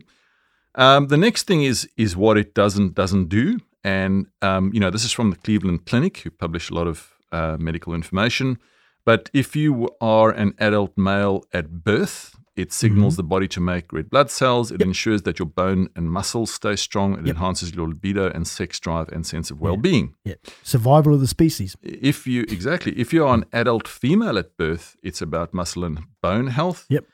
Um, 0.76 1.08
the 1.08 1.18
next 1.18 1.48
thing 1.48 1.64
is 1.64 1.90
is 1.98 2.16
what 2.16 2.38
it 2.38 2.54
doesn't 2.54 2.94
doesn't 2.94 3.30
do, 3.30 3.60
and 3.84 4.28
um, 4.44 4.72
you 4.72 4.80
know 4.80 4.92
this 4.92 5.04
is 5.04 5.12
from 5.12 5.32
the 5.32 5.36
Cleveland 5.38 5.86
Clinic, 5.88 6.18
who 6.18 6.30
publish 6.30 6.70
a 6.70 6.76
lot 6.76 6.86
of 6.86 7.12
uh, 7.32 7.58
medical 7.60 7.96
information. 7.96 8.60
But 9.04 9.32
if 9.34 9.56
you 9.56 9.90
are 10.00 10.30
an 10.30 10.54
adult 10.60 10.96
male 10.96 11.44
at 11.54 11.84
birth, 11.84 12.36
it 12.56 12.72
signals 12.72 13.16
the 13.16 13.24
body 13.24 13.48
to 13.48 13.60
make 13.60 13.92
red 13.92 14.10
blood 14.10 14.30
cells. 14.30 14.72
It 14.72 14.82
ensures 14.82 15.24
that 15.24 15.40
your 15.40 15.48
bone 15.48 15.90
and 15.96 16.12
muscles 16.12 16.54
stay 16.54 16.76
strong. 16.76 17.14
It 17.14 17.26
Yep. 17.26 17.36
enhances 17.36 17.74
your 17.74 17.88
libido 17.88 18.30
and 18.30 18.48
sex 18.48 18.80
drive 18.80 19.10
and 19.10 19.26
sense 19.26 19.50
of 19.52 19.60
well-being. 19.60 20.14
Yeah. 20.24 20.36
Survival 20.64 21.14
of 21.16 21.20
the 21.20 21.28
species. 21.28 21.76
If 21.82 22.28
you 22.28 22.42
exactly, 22.44 22.92
if 23.00 23.12
you 23.14 23.26
are 23.26 23.34
an 23.34 23.46
adult 23.52 23.88
female 23.88 24.38
at 24.38 24.56
birth, 24.58 24.96
it's 25.02 25.22
about 25.22 25.54
muscle 25.54 25.84
and 25.84 26.00
bone 26.22 26.48
health. 26.48 26.86
Yep. 26.90 27.06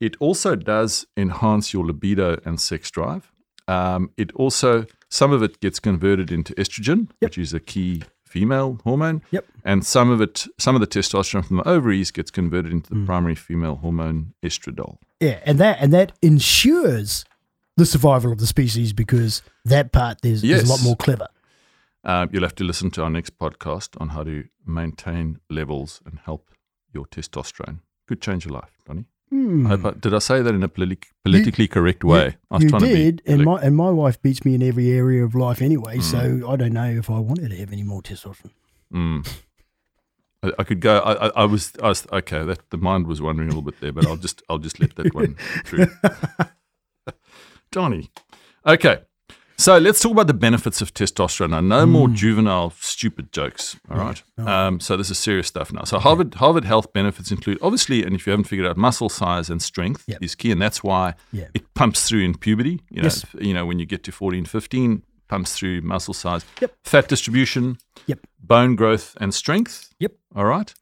It 0.00 0.16
also 0.20 0.54
does 0.56 1.06
enhance 1.16 1.72
your 1.72 1.84
libido 1.86 2.38
and 2.44 2.60
sex 2.60 2.90
drive. 2.90 3.32
Um, 3.66 4.10
it 4.16 4.32
also 4.32 4.86
some 5.10 5.32
of 5.32 5.42
it 5.42 5.60
gets 5.60 5.78
converted 5.80 6.30
into 6.30 6.52
estrogen, 6.54 6.98
Yep. 7.20 7.30
which 7.30 7.38
is 7.38 7.54
a 7.54 7.60
key 7.60 8.02
female 8.28 8.78
hormone. 8.84 9.22
Yep. 9.30 9.44
And 9.64 9.84
some 9.84 10.10
of 10.10 10.20
it, 10.20 10.46
some 10.58 10.74
of 10.76 10.80
the 10.80 10.86
testosterone 10.86 11.44
from 11.46 11.56
the 11.58 11.68
ovaries 11.68 12.10
gets 12.10 12.30
converted 12.30 12.72
into 12.72 12.90
Mm. 12.90 13.00
the 13.00 13.06
primary 13.06 13.34
female 13.34 13.76
hormone 13.76 14.34
estradiol. 14.42 14.98
Yeah, 15.20 15.40
and 15.44 15.58
that 15.58 15.78
and 15.80 15.92
that 15.92 16.12
ensures 16.22 17.24
the 17.76 17.86
survival 17.86 18.32
of 18.32 18.38
the 18.38 18.46
species 18.46 18.92
because 18.92 19.42
that 19.64 19.92
part 19.92 20.18
is, 20.24 20.42
is 20.44 20.68
a 20.68 20.72
lot 20.72 20.82
more 20.82 20.96
clever. 20.96 21.28
Uh, 22.04 22.26
you'll 22.32 22.42
have 22.42 22.54
to 22.56 22.64
listen 22.64 22.90
to 22.90 23.02
our 23.02 23.10
next 23.10 23.38
podcast 23.38 24.00
on 24.00 24.08
how 24.10 24.22
to 24.24 24.44
maintain 24.66 25.38
levels 25.50 26.00
and 26.06 26.18
help 26.24 26.50
your 26.94 27.04
testosterone. 27.06 27.78
Could 28.06 28.20
change 28.22 28.44
your 28.46 28.54
life, 28.54 28.72
Donny. 28.86 29.04
Hmm. 29.30 29.66
I 29.66 29.70
hope 29.70 29.84
I- 29.84 29.98
did 29.98 30.14
I 30.14 30.18
say 30.18 30.40
that 30.42 30.54
in 30.54 30.62
a 30.62 30.68
politi- 30.68 31.04
politically 31.24 31.68
correct 31.68 32.02
way? 32.04 32.36
I 32.50 32.54
was 32.54 32.64
you 32.64 32.70
trying 32.70 32.82
did, 32.82 33.18
to 33.18 33.24
be. 33.24 33.32
and 33.32 33.44
my 33.44 33.60
and 33.60 33.76
my 33.76 33.90
wife 33.90 34.20
beats 34.22 34.44
me 34.44 34.54
in 34.54 34.62
every 34.62 34.90
area 34.90 35.24
of 35.24 35.34
life 35.34 35.60
anyway. 35.60 35.98
Mm. 35.98 36.02
So 36.02 36.50
I 36.50 36.56
don't 36.56 36.72
know 36.72 36.88
if 36.88 37.10
I 37.10 37.18
wanted 37.18 37.50
to 37.50 37.56
have 37.56 37.72
any 37.72 37.82
more 37.82 38.00
testosterone. 38.02 38.52
Mm. 38.92 39.28
I, 40.42 40.52
I 40.58 40.64
could 40.64 40.80
go. 40.80 40.98
I, 41.00 41.28
I, 41.42 41.44
was. 41.44 41.72
I 41.82 41.88
was 41.88 42.06
okay. 42.12 42.44
That 42.44 42.70
the 42.70 42.78
mind 42.78 43.06
was 43.06 43.20
wandering 43.20 43.48
a 43.48 43.50
little 43.50 43.62
bit 43.62 43.80
there, 43.80 43.92
but 43.92 44.06
I'll 44.06 44.16
just. 44.16 44.42
I'll 44.48 44.58
just 44.58 44.80
let 44.80 44.94
that 44.96 45.14
one 45.14 45.34
through. 45.64 45.88
Donny. 47.70 48.10
Okay. 48.66 49.00
So 49.60 49.76
let's 49.76 49.98
talk 49.98 50.12
about 50.12 50.28
the 50.28 50.34
benefits 50.34 50.80
of 50.80 50.94
testosterone. 50.94 51.50
Now, 51.50 51.60
no 51.60 51.84
more 51.84 52.06
juvenile 52.08 52.72
stupid 52.78 53.32
jokes. 53.32 53.76
All 53.90 53.98
right. 53.98 54.22
Um, 54.38 54.78
so 54.78 54.96
this 54.96 55.10
is 55.10 55.18
serious 55.18 55.48
stuff 55.48 55.72
now. 55.72 55.82
So 55.82 55.98
Harvard 55.98 56.34
Harvard 56.34 56.64
Health 56.64 56.92
benefits 56.92 57.32
include 57.32 57.58
obviously, 57.60 58.04
and 58.04 58.14
if 58.14 58.24
you 58.24 58.30
haven't 58.30 58.44
figured 58.44 58.68
out, 58.68 58.76
muscle 58.76 59.08
size 59.08 59.50
and 59.50 59.60
strength 59.60 60.04
Yep. 60.06 60.22
is 60.22 60.36
key, 60.36 60.52
and 60.52 60.62
that's 60.62 60.84
why 60.84 61.14
Yeah. 61.32 61.48
it 61.54 61.74
pumps 61.74 62.08
through 62.08 62.20
in 62.22 62.36
puberty. 62.38 62.80
You 62.90 63.02
know, 63.02 63.06
Yes. 63.06 63.26
you 63.40 63.52
know 63.52 63.66
when 63.66 63.80
you 63.80 63.86
get 63.86 64.04
to 64.04 64.12
14, 64.12 64.44
15, 64.44 65.02
pumps 65.26 65.54
through 65.58 65.80
muscle 65.82 66.14
size. 66.14 66.44
Yep. 66.60 66.76
Fat 66.84 67.08
distribution. 67.08 67.78
Yep. 68.06 68.20
Bone 68.40 68.76
growth 68.76 69.16
and 69.20 69.34
strength. 69.34 69.90
Yep. 69.98 70.12
All 70.36 70.44
right. 70.44 70.72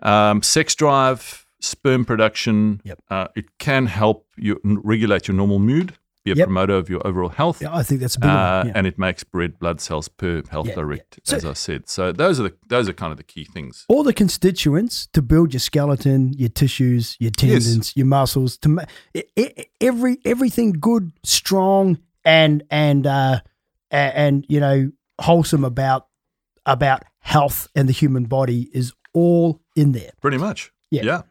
Um, 0.00 0.42
sex 0.42 0.74
drive, 0.74 1.46
sperm 1.60 2.06
production. 2.06 2.80
Yep. 2.84 2.98
Uh, 3.10 3.28
it 3.36 3.58
can 3.58 3.86
help 3.86 4.26
you 4.38 4.58
regulate 4.64 5.28
your 5.28 5.36
normal 5.36 5.58
mood, 5.58 5.92
be 6.24 6.30
a 6.30 6.34
Yep. 6.34 6.46
promoter 6.46 6.74
of 6.74 6.88
your 6.88 7.04
overall 7.06 7.28
health. 7.30 7.60
Yeah, 7.62 7.74
I 7.74 7.82
think 7.82 8.00
that's 8.00 8.16
a 8.16 8.20
big 8.20 8.30
Uh. 8.30 8.62
Yeah. 8.66 8.72
And 8.74 8.86
it 8.86 8.98
makes 8.98 9.24
red 9.32 9.58
blood 9.58 9.80
cells 9.80 10.08
per 10.08 10.42
health 10.50 10.68
Yeah, 10.68 10.74
direct. 10.76 11.18
So- 11.24 11.36
as 11.36 11.44
I 11.44 11.52
said. 11.54 11.88
So 11.88 12.12
those 12.12 12.38
are 12.40 12.44
the 12.44 12.54
those 12.68 12.88
are 12.88 12.92
kind 12.92 13.10
of 13.12 13.18
the 13.18 13.24
key 13.24 13.44
things. 13.44 13.84
All 13.88 14.04
the 14.04 14.12
constituents 14.12 15.08
to 15.14 15.22
build 15.22 15.52
your 15.52 15.60
skeleton, 15.60 16.32
your 16.34 16.48
tissues, 16.50 17.16
your 17.18 17.30
Yes. 17.30 17.64
tendons, 17.64 17.92
your 17.96 18.06
muscles, 18.06 18.56
to 18.58 18.68
ma- 18.68 18.84
every 19.80 20.18
everything 20.24 20.72
good, 20.80 21.12
strong, 21.24 21.98
and 22.24 22.62
and 22.70 23.06
uh, 23.06 23.40
and 23.90 24.44
you 24.48 24.60
know 24.60 24.90
wholesome 25.20 25.64
about 25.64 26.06
about 26.66 27.02
health 27.20 27.68
and 27.74 27.88
the 27.88 27.92
human 27.92 28.24
body 28.24 28.68
is 28.72 28.92
all 29.14 29.60
in 29.76 29.92
there. 29.92 30.10
Pretty 30.20 30.38
much. 30.38 30.72
Yeah. 30.90 31.02
Yeah. 31.04 31.22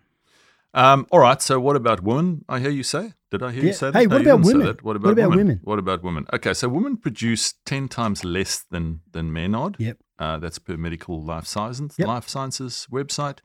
Um, 0.74 1.06
all 1.12 1.20
right. 1.20 1.42
So 1.42 1.60
what 1.60 1.76
about 1.76 2.02
women? 2.04 2.46
I 2.48 2.60
hear 2.60 2.70
you 2.70 2.84
say 2.84 3.14
Did 3.32 3.42
I 3.44 3.52
hear 3.52 3.62
Yeah. 3.64 3.68
you 3.70 3.74
say 3.74 3.92
that? 3.92 3.98
Hey, 4.00 4.08
what 4.08 4.22
you 4.24 4.30
about 4.32 4.46
women? 4.46 4.66
that. 4.68 4.84
What 4.84 4.86
What 4.86 4.96
about, 4.98 5.12
about 5.14 5.30
women? 5.30 5.38
women? 5.48 5.60
What 5.64 5.80
about 5.80 6.04
women? 6.04 6.26
Okay, 6.34 6.54
so 6.54 6.68
women 6.68 6.98
produce 6.98 7.54
10 7.66 7.88
times 7.88 8.24
less 8.26 8.66
than, 8.70 9.02
than 9.14 9.32
men 9.32 9.56
odd. 9.56 9.76
Yep. 9.80 9.98
Uh, 10.20 10.38
that's 10.38 10.60
per 10.60 10.76
Medical 10.78 11.24
Life 11.24 11.48
Sciences, 11.48 11.96
Yep. 11.98 12.08
Life 12.08 12.28
Sciences 12.30 12.88
website. 12.92 13.40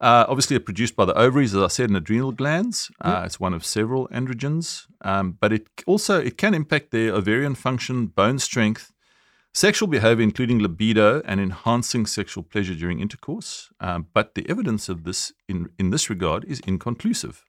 Uh, 0.00 0.24
obviously, 0.28 0.56
it's 0.56 0.64
produced 0.64 0.94
by 0.94 1.04
the 1.06 1.14
ovaries, 1.14 1.54
as 1.54 1.62
I 1.62 1.68
said, 1.68 1.88
and 1.90 1.96
adrenal 1.96 2.30
glands. 2.32 2.90
Uh, 3.00 3.22
It's 3.26 3.40
one 3.40 3.54
of 3.54 3.64
several 3.64 4.08
androgens, 4.08 4.86
um, 5.02 5.36
but 5.40 5.52
it 5.52 5.66
also 5.86 6.20
it 6.20 6.36
can 6.36 6.54
impact 6.54 6.90
their 6.90 7.12
ovarian 7.14 7.54
function, 7.54 8.06
bone 8.06 8.38
strength, 8.38 8.92
sexual 9.54 9.88
behavior, 9.88 10.22
including 10.22 10.58
libido, 10.60 11.22
and 11.24 11.40
enhancing 11.40 12.06
sexual 12.06 12.44
pleasure 12.44 12.74
during 12.74 13.00
intercourse. 13.00 13.70
Um, 13.80 14.06
but 14.12 14.34
the 14.34 14.44
evidence 14.50 14.90
of 14.92 15.04
this 15.04 15.32
in 15.48 15.70
in 15.78 15.90
this 15.90 16.10
regard 16.10 16.44
is 16.44 16.60
inconclusive. 16.66 17.42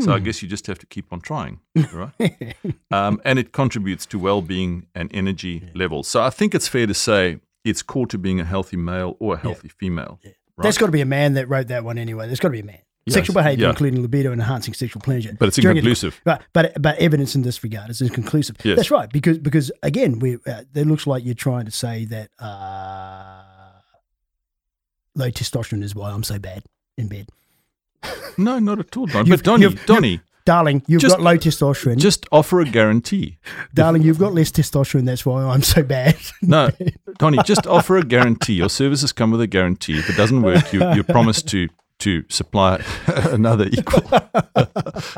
So 0.00 0.12
I 0.12 0.18
guess 0.18 0.42
you 0.42 0.48
just 0.48 0.66
have 0.66 0.78
to 0.78 0.86
keep 0.86 1.12
on 1.12 1.20
trying, 1.20 1.60
right? 1.92 2.54
um, 2.90 3.20
and 3.24 3.38
it 3.38 3.52
contributes 3.52 4.06
to 4.06 4.18
well-being 4.18 4.86
and 4.94 5.10
energy 5.14 5.70
levels. 5.74 6.08
So 6.08 6.22
I 6.22 6.30
think 6.30 6.54
it's 6.54 6.68
fair 6.68 6.86
to 6.86 6.94
say 6.94 7.40
it's 7.64 7.82
core 7.82 8.06
to 8.08 8.18
being 8.18 8.40
a 8.40 8.44
healthy 8.44 8.76
male 8.76 9.16
or 9.18 9.34
a 9.34 9.38
healthy 9.38 9.68
female. 9.68 10.18
Right. 10.24 10.34
There's 10.58 10.78
got 10.78 10.86
to 10.86 10.92
be 10.92 11.00
a 11.00 11.06
man 11.06 11.34
that 11.34 11.48
wrote 11.48 11.68
that 11.68 11.84
one 11.84 11.98
anyway. 11.98 12.26
There's 12.26 12.40
got 12.40 12.48
to 12.48 12.52
be 12.52 12.60
a 12.60 12.64
man. 12.64 12.78
Yes, 13.04 13.14
Sexual 13.14 13.34
behavior, 13.34 13.64
yeah. 13.64 13.70
including 13.70 14.00
libido 14.00 14.30
and 14.30 14.40
enhancing 14.40 14.74
sexual 14.74 15.02
pleasure. 15.02 15.34
But 15.36 15.48
it's 15.48 15.58
inconclusive. 15.58 16.20
Right, 16.24 16.40
but 16.52 16.80
but 16.80 16.96
evidence 16.98 17.34
in 17.34 17.42
this 17.42 17.64
regard 17.64 17.90
is 17.90 18.00
inconclusive. 18.00 18.56
Yes. 18.62 18.76
That's 18.76 18.92
right 18.92 19.10
because 19.10 19.38
because 19.38 19.72
again, 19.82 20.20
we 20.20 20.36
uh, 20.46 20.62
it 20.72 20.86
looks 20.86 21.04
like 21.04 21.24
you're 21.24 21.34
trying 21.34 21.64
to 21.64 21.72
say 21.72 22.04
that 22.04 22.30
uh, 22.38 23.42
low 25.16 25.30
testosterone 25.30 25.82
is 25.82 25.96
why 25.96 26.12
I'm 26.12 26.22
so 26.22 26.38
bad 26.38 26.62
in 26.96 27.08
bed. 27.08 27.28
No, 28.38 28.58
not 28.58 28.78
at 28.78 28.96
all, 28.96 29.06
Don. 29.06 29.26
You've- 29.26 29.36
But 29.36 29.44
Donny, 29.44 29.62
you've- 29.62 29.78
Donny, 29.86 30.20
Darling, 30.44 30.82
you've 30.88 31.00
Just- 31.02 31.16
got 31.16 31.22
low 31.22 31.36
testosterone. 31.36 31.98
just 31.98 32.26
offer 32.32 32.60
a 32.60 32.64
guarantee. 32.64 33.38
Darling, 33.74 34.02
you've 34.02 34.18
got 34.18 34.32
less 34.34 34.50
testosterone. 34.50 35.04
That's 35.04 35.24
why 35.24 35.42
I'm 35.42 35.62
so 35.62 35.82
bad. 35.82 36.16
No, 36.42 36.70
Donny, 37.18 37.38
just 37.44 37.66
offer 37.66 37.96
a 37.98 38.02
guarantee. 38.02 38.54
Your 38.54 38.68
services 38.70 39.12
come 39.12 39.30
with 39.30 39.40
a 39.40 39.46
guarantee. 39.46 39.98
If 39.98 40.10
it 40.10 40.16
doesn't 40.16 40.42
work, 40.42 40.72
you 40.72 40.80
you 40.94 41.04
promise 41.04 41.42
to 41.44 41.68
to 42.00 42.24
supply 42.28 42.82
another 43.06 43.66
equal. 43.70 44.02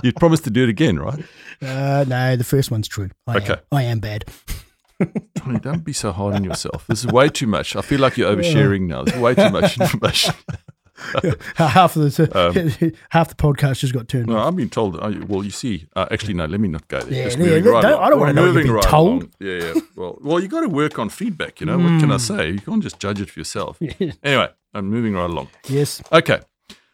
you 0.03 0.12
promise 0.12 0.41
to 0.41 0.50
do 0.50 0.64
it 0.64 0.69
again, 0.69 0.99
right? 0.99 1.25
Uh, 1.62 2.05
no, 2.07 2.37
the 2.37 2.45
first 2.45 2.71
one's 2.71 2.88
true. 2.88 3.09
I 3.26 3.37
Okay. 3.37 3.53
am, 3.55 3.59
I 3.73 3.83
am 3.85 4.00
bad. 4.00 4.25
Donny, 5.35 5.59
don't 5.61 5.83
be 5.85 5.93
so 5.95 6.12
hard 6.12 6.35
on 6.35 6.45
yourself. 6.45 6.87
This 6.87 7.00
is 7.05 7.07
way 7.11 7.29
too 7.31 7.47
much. 7.47 7.75
I 7.75 7.81
feel 7.81 8.00
like 8.00 8.19
you're 8.19 8.31
oversharing 8.35 8.83
now. 8.83 9.03
There's 9.05 9.19
way 9.21 9.35
too 9.35 9.49
much 9.50 9.81
information. 9.81 10.35
half 11.56 11.96
of 11.96 12.02
the 12.02 12.94
half 13.10 13.28
the 13.28 13.34
podcast 13.34 13.80
just 13.80 13.92
got 13.92 14.08
turned 14.08 14.28
Um, 14.28 14.34
No, 14.34 14.40
off. 14.40 14.48
I've 14.48 14.56
been 14.56 14.70
told. 14.70 15.28
Well, 15.28 15.44
you 15.44 15.50
see, 15.50 15.86
uh, 15.96 16.06
actually, 16.10 16.34
no. 16.34 16.44
Let 16.46 16.60
me 16.60 16.68
not 16.68 16.86
go 16.88 17.00
there. 17.00 17.12
Yeah, 17.12 17.28
yeah, 17.30 17.36
moving 17.36 17.64
don't- 17.64 17.72
right 17.74 17.84
I 17.84 18.10
don't 18.10 18.20
wanna 18.20 18.32
We're 18.32 18.32
know 18.32 18.46
moving 18.46 18.62
being 18.64 18.74
right 18.74 18.84
told. 18.84 19.08
along. 19.22 19.32
Yeah, 19.40 19.54
yeah. 19.74 19.80
Well, 19.96 20.18
well, 20.22 20.40
you 20.40 20.48
got 20.48 20.60
to 20.60 20.68
work 20.68 20.98
on 20.98 21.08
feedback. 21.08 21.60
You 21.60 21.66
know, 21.66 21.78
what 21.78 22.00
can 22.00 22.10
I 22.10 22.16
Mm. 22.16 22.20
say? 22.20 22.50
You 22.50 22.60
can't 22.60 22.82
just 22.82 22.98
judge 23.00 23.20
it 23.20 23.30
for 23.30 23.40
yourself. 23.40 23.78
Anyway, 24.22 24.48
I'm 24.72 24.86
moving 24.88 25.14
right 25.14 25.28
along. 25.30 25.48
Yes. 25.68 26.02
Okay. 26.12 26.40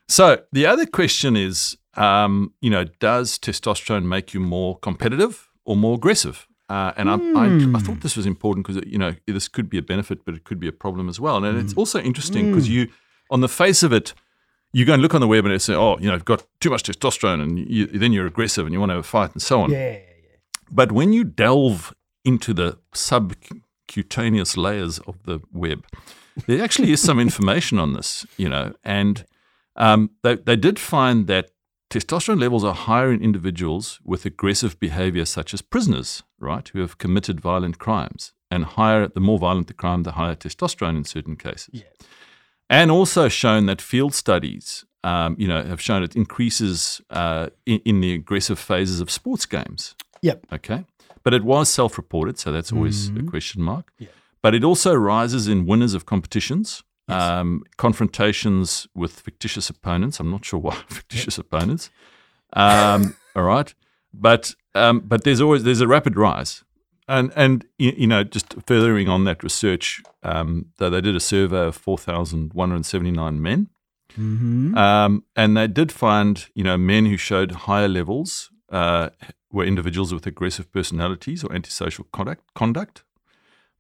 So 0.09 0.39
the 0.53 0.67
other 0.67 0.87
question 0.87 1.37
is, 1.37 1.77
um, 1.95 2.53
you 2.61 2.71
know, 2.71 2.85
does 3.01 3.39
testosterone 3.39 4.05
make 4.05 4.35
you 4.35 4.41
more 4.41 4.79
competitive 4.79 5.51
or 5.65 5.77
more 5.77 5.95
aggressive? 5.97 6.47
Uh, 6.69 6.93
and 6.97 7.11
I, 7.11 7.15
I, 7.15 7.77
I 7.77 7.81
thought 7.81 8.01
this 8.01 8.17
was 8.17 8.27
important 8.27 8.65
because 8.67 8.81
you 8.87 8.97
know 8.97 9.15
this 9.27 9.49
could 9.49 9.69
be 9.69 9.77
a 9.79 9.83
benefit, 9.83 10.25
but 10.25 10.35
it 10.35 10.45
could 10.45 10.61
be 10.61 10.69
a 10.69 10.73
problem 10.73 11.09
as 11.09 11.19
well. 11.19 11.45
And 11.45 11.59
it's 11.59 11.75
also 11.75 12.01
interesting 12.01 12.51
because 12.51 12.69
you, 12.69 12.87
on 13.31 13.41
the 13.41 13.49
face 13.49 13.83
of 13.83 13.93
it, 13.93 14.15
you 14.73 14.85
go 14.85 14.93
and 14.93 15.03
look 15.03 15.15
on 15.15 15.21
the 15.21 15.29
web 15.29 15.45
and 15.45 15.55
it 15.55 15.61
say, 15.61 15.75
oh, 15.75 15.99
you 15.99 16.09
know, 16.09 16.15
I've 16.15 16.25
got 16.25 16.45
too 16.61 16.71
much 16.71 16.85
testosterone, 16.85 17.43
and 17.43 17.59
you, 17.59 17.87
then 17.87 18.13
you're 18.13 18.27
aggressive 18.27 18.67
and 18.67 18.73
you 18.73 18.81
want 18.81 18.91
to 18.91 18.95
have 18.95 19.05
a 19.05 19.09
fight 19.09 19.33
and 19.33 19.43
so 19.43 19.63
on. 19.63 19.71
Yeah. 19.71 19.93
yeah. 19.93 19.99
But 20.71 20.93
when 20.93 21.13
you 21.13 21.25
delve 21.25 21.95
into 22.25 22.55
the 22.55 22.79
subcutaneous 22.95 24.57
layers 24.57 24.99
of 25.01 25.23
the 25.25 25.41
web, 25.53 25.85
there 26.47 26.63
actually 26.63 26.93
is 26.93 27.01
some 27.03 27.19
information 27.19 27.79
on 27.79 27.93
this, 27.93 28.25
you 28.37 28.49
know, 28.49 28.75
and 28.85 29.25
um, 29.77 30.11
they, 30.23 30.37
they 30.37 30.57
did 30.57 30.79
find 30.79 31.27
that 31.27 31.51
testosterone 31.91 32.41
levels 32.41 32.63
are 32.65 32.75
higher 32.75 33.13
in 33.13 33.21
individuals 33.21 33.99
with 34.05 34.25
aggressive 34.25 34.79
behavior, 34.79 35.25
such 35.25 35.53
as 35.53 35.63
prisoners, 35.63 36.23
right, 36.39 36.69
who 36.69 36.81
have 36.81 36.99
committed 36.99 37.41
violent 37.41 37.79
crimes. 37.79 38.33
And 38.53 38.65
higher, 38.65 39.07
the 39.09 39.21
more 39.21 39.39
violent 39.39 39.69
the 39.69 39.75
crime, 39.75 40.03
the 40.03 40.13
higher 40.13 40.35
testosterone 40.35 40.97
in 40.97 41.05
certain 41.05 41.37
cases. 41.37 41.83
And 42.71 42.91
also 42.91 43.29
shown 43.29 43.67
that 43.67 43.83
field 43.83 44.15
studies, 44.15 44.85
um, 45.03 45.35
you 45.39 45.49
know, 45.49 45.63
have 45.65 45.81
shown 45.81 46.03
it 46.05 46.15
increases 46.15 47.01
uh, 47.11 47.49
in, 47.67 47.81
in 47.85 48.01
the 48.01 48.15
aggressive 48.15 48.59
phases 48.61 49.01
of 49.01 49.11
sports 49.11 49.45
games. 49.47 49.97
Yep. 50.23 50.47
Okay. 50.53 50.85
But 51.25 51.35
it 51.35 51.43
was 51.43 51.69
self 51.69 51.99
reported, 51.99 52.39
so 52.39 52.53
that's 52.53 52.73
always 52.73 53.11
Mm-hmm. 53.11 53.27
a 53.27 53.31
question 53.31 53.63
mark. 53.63 53.93
But 54.43 54.55
it 54.55 54.65
also 54.65 54.95
rises 54.95 55.49
in 55.49 55.67
winners 55.67 55.95
of 55.95 56.05
competitions, 56.07 56.83
Yes. 57.09 57.23
um, 57.23 57.65
confrontations 57.77 58.87
with 58.95 59.19
fictitious 59.21 59.69
opponents. 59.69 60.21
I'm 60.21 60.31
not 60.31 60.45
sure 60.45 60.61
why 60.61 60.77
fictitious 60.89 61.39
opponents. 61.39 61.91
Um, 62.53 63.17
all 63.37 63.43
right. 63.43 63.75
But 64.15 64.55
um, 64.77 65.01
but 65.01 65.25
there's 65.25 65.41
always 65.41 65.63
there's 65.65 65.81
a 65.81 65.89
rapid 65.89 66.17
rise. 66.17 66.63
And 67.11 67.33
and 67.35 67.67
you, 67.79 68.07
know 68.07 68.23
just 68.23 68.55
furthering 68.67 69.09
on 69.09 69.25
that 69.25 69.43
research, 69.43 70.01
um, 70.23 70.67
though 70.77 70.91
they 70.91 71.01
did 71.01 71.17
a 71.17 71.21
survey 71.21 71.67
of 71.67 71.77
4,179 71.77 73.43
men, 73.43 73.69
Mm-hmm. 74.19 74.77
um, 74.77 75.25
and 75.37 75.57
they 75.57 75.69
did 75.69 75.93
find, 75.93 76.47
you 76.55 76.65
know, 76.65 76.77
men 76.77 77.07
who 77.07 77.17
showed 77.17 77.53
higher 77.53 77.89
levels 77.89 78.51
uh, 78.71 79.11
were 79.53 79.65
individuals 79.65 80.13
with 80.13 80.27
aggressive 80.27 80.71
personalities 80.73 81.45
or 81.45 81.53
antisocial 81.53 82.07
conduct. 82.13 82.43
Conduct, 82.55 83.05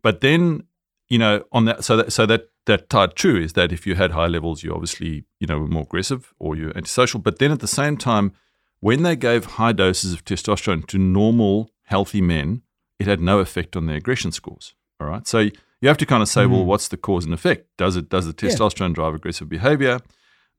but 0.02 0.20
then, 0.20 0.64
you 1.08 1.18
know, 1.18 1.44
on 1.52 1.64
that, 1.64 1.84
so 1.84 1.96
that 1.96 2.12
so 2.12 2.26
that 2.26 2.48
that 2.66 2.88
tied 2.88 3.16
true 3.16 3.40
is 3.42 3.54
that 3.54 3.72
if 3.72 3.86
you 3.86 3.94
had 3.96 4.12
high 4.12 4.28
levels, 4.28 4.62
you 4.62 4.72
obviously, 4.72 5.24
you 5.40 5.46
know, 5.46 5.58
were 5.58 5.66
more 5.66 5.82
aggressive 5.82 6.32
or 6.38 6.54
you're 6.56 6.76
antisocial. 6.76 7.20
But 7.20 7.38
then 7.38 7.50
at 7.50 7.60
the 7.60 7.66
same 7.66 7.96
time, 7.96 8.32
when 8.80 9.02
they 9.02 9.16
gave 9.16 9.44
high 9.44 9.72
doses 9.72 10.12
of 10.12 10.24
testosterone 10.24 10.86
to 10.86 10.98
normal, 10.98 11.70
healthy 11.84 12.20
men, 12.20 12.62
it 13.00 13.06
had 13.06 13.20
no 13.20 13.38
effect 13.40 13.76
on 13.76 13.86
their 13.86 13.96
aggression 13.96 14.30
scores. 14.32 14.74
All 15.00 15.08
right, 15.08 15.26
so 15.26 15.38
you 15.80 15.88
have 15.88 15.96
to 15.98 16.06
kind 16.06 16.22
of 16.22 16.28
say, 16.28 16.44
well, 16.46 16.64
what's 16.64 16.88
the 16.88 16.96
cause 16.98 17.24
and 17.24 17.32
effect? 17.34 17.66
Does 17.78 17.96
it 17.96 18.08
does 18.10 18.26
the 18.26 18.34
Yeah. 18.46 18.54
testosterone 18.54 18.94
drive 18.94 19.14
aggressive 19.14 19.48
behavior? 19.48 19.98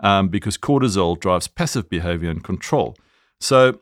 um, 0.03 0.29
because 0.29 0.57
cortisol 0.57 1.15
drives 1.19 1.47
passive 1.47 1.87
behavior 1.87 2.31
and 2.31 2.43
control. 2.43 2.95
So, 3.39 3.69
a 3.69 3.73